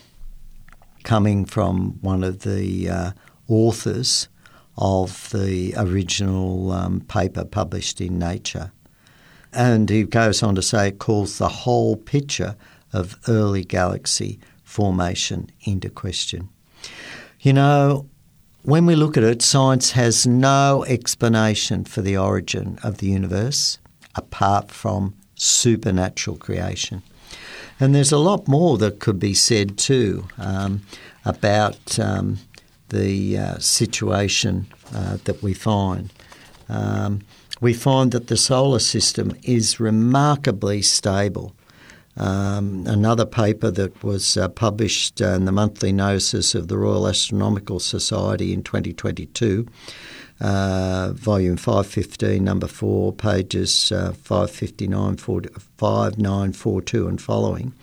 coming 1.03 1.45
from 1.45 1.99
one 2.01 2.23
of 2.23 2.39
the 2.39 2.89
uh, 2.89 3.11
authors 3.47 4.27
of 4.77 5.29
the 5.31 5.73
original 5.77 6.71
um, 6.71 7.01
paper 7.01 7.43
published 7.43 8.01
in 8.01 8.17
Nature. 8.17 8.71
And 9.53 9.89
he 9.89 10.03
goes 10.03 10.41
on 10.41 10.55
to 10.55 10.61
say 10.61 10.89
it 10.89 10.99
calls 10.99 11.37
the 11.37 11.49
whole 11.49 11.97
picture 11.97 12.55
of 12.93 13.17
early 13.27 13.63
galaxy 13.63 14.39
formation 14.63 15.49
into 15.63 15.89
question. 15.89 16.49
You 17.41 17.53
know, 17.53 18.09
when 18.63 18.85
we 18.85 18.95
look 18.95 19.17
at 19.17 19.23
it, 19.23 19.41
science 19.41 19.91
has 19.91 20.27
no 20.27 20.85
explanation 20.87 21.83
for 21.83 22.01
the 22.01 22.15
origin 22.15 22.79
of 22.83 22.99
the 22.99 23.07
universe 23.07 23.79
apart 24.15 24.71
from 24.71 25.15
supernatural 25.35 26.37
creation. 26.37 27.01
And 27.81 27.95
there's 27.95 28.11
a 28.11 28.19
lot 28.19 28.47
more 28.47 28.77
that 28.77 28.99
could 28.99 29.19
be 29.19 29.33
said 29.33 29.79
too 29.79 30.27
um, 30.37 30.83
about 31.25 31.99
um, 31.99 32.37
the 32.89 33.39
uh, 33.39 33.57
situation 33.57 34.67
uh, 34.93 35.17
that 35.23 35.41
we 35.41 35.55
find. 35.55 36.13
Um, 36.69 37.21
we 37.59 37.73
find 37.73 38.11
that 38.11 38.27
the 38.27 38.37
solar 38.37 38.77
system 38.77 39.35
is 39.41 39.79
remarkably 39.79 40.83
stable. 40.83 41.55
Um, 42.17 42.85
another 42.85 43.25
paper 43.25 43.71
that 43.71 44.03
was 44.03 44.37
uh, 44.37 44.47
published 44.49 45.19
in 45.19 45.45
the 45.45 45.51
monthly 45.51 45.91
notices 45.91 46.53
of 46.53 46.67
the 46.67 46.77
Royal 46.77 47.07
Astronomical 47.07 47.79
Society 47.79 48.53
in 48.53 48.61
2022, 48.61 49.65
uh, 50.41 51.13
volume 51.13 51.55
515, 51.55 52.43
number 52.43 52.67
4, 52.67 53.13
pages 53.13 53.91
uh, 53.91 54.11
559, 54.13 55.17
5942 55.17 57.07
and 57.07 57.21
following. 57.21 57.73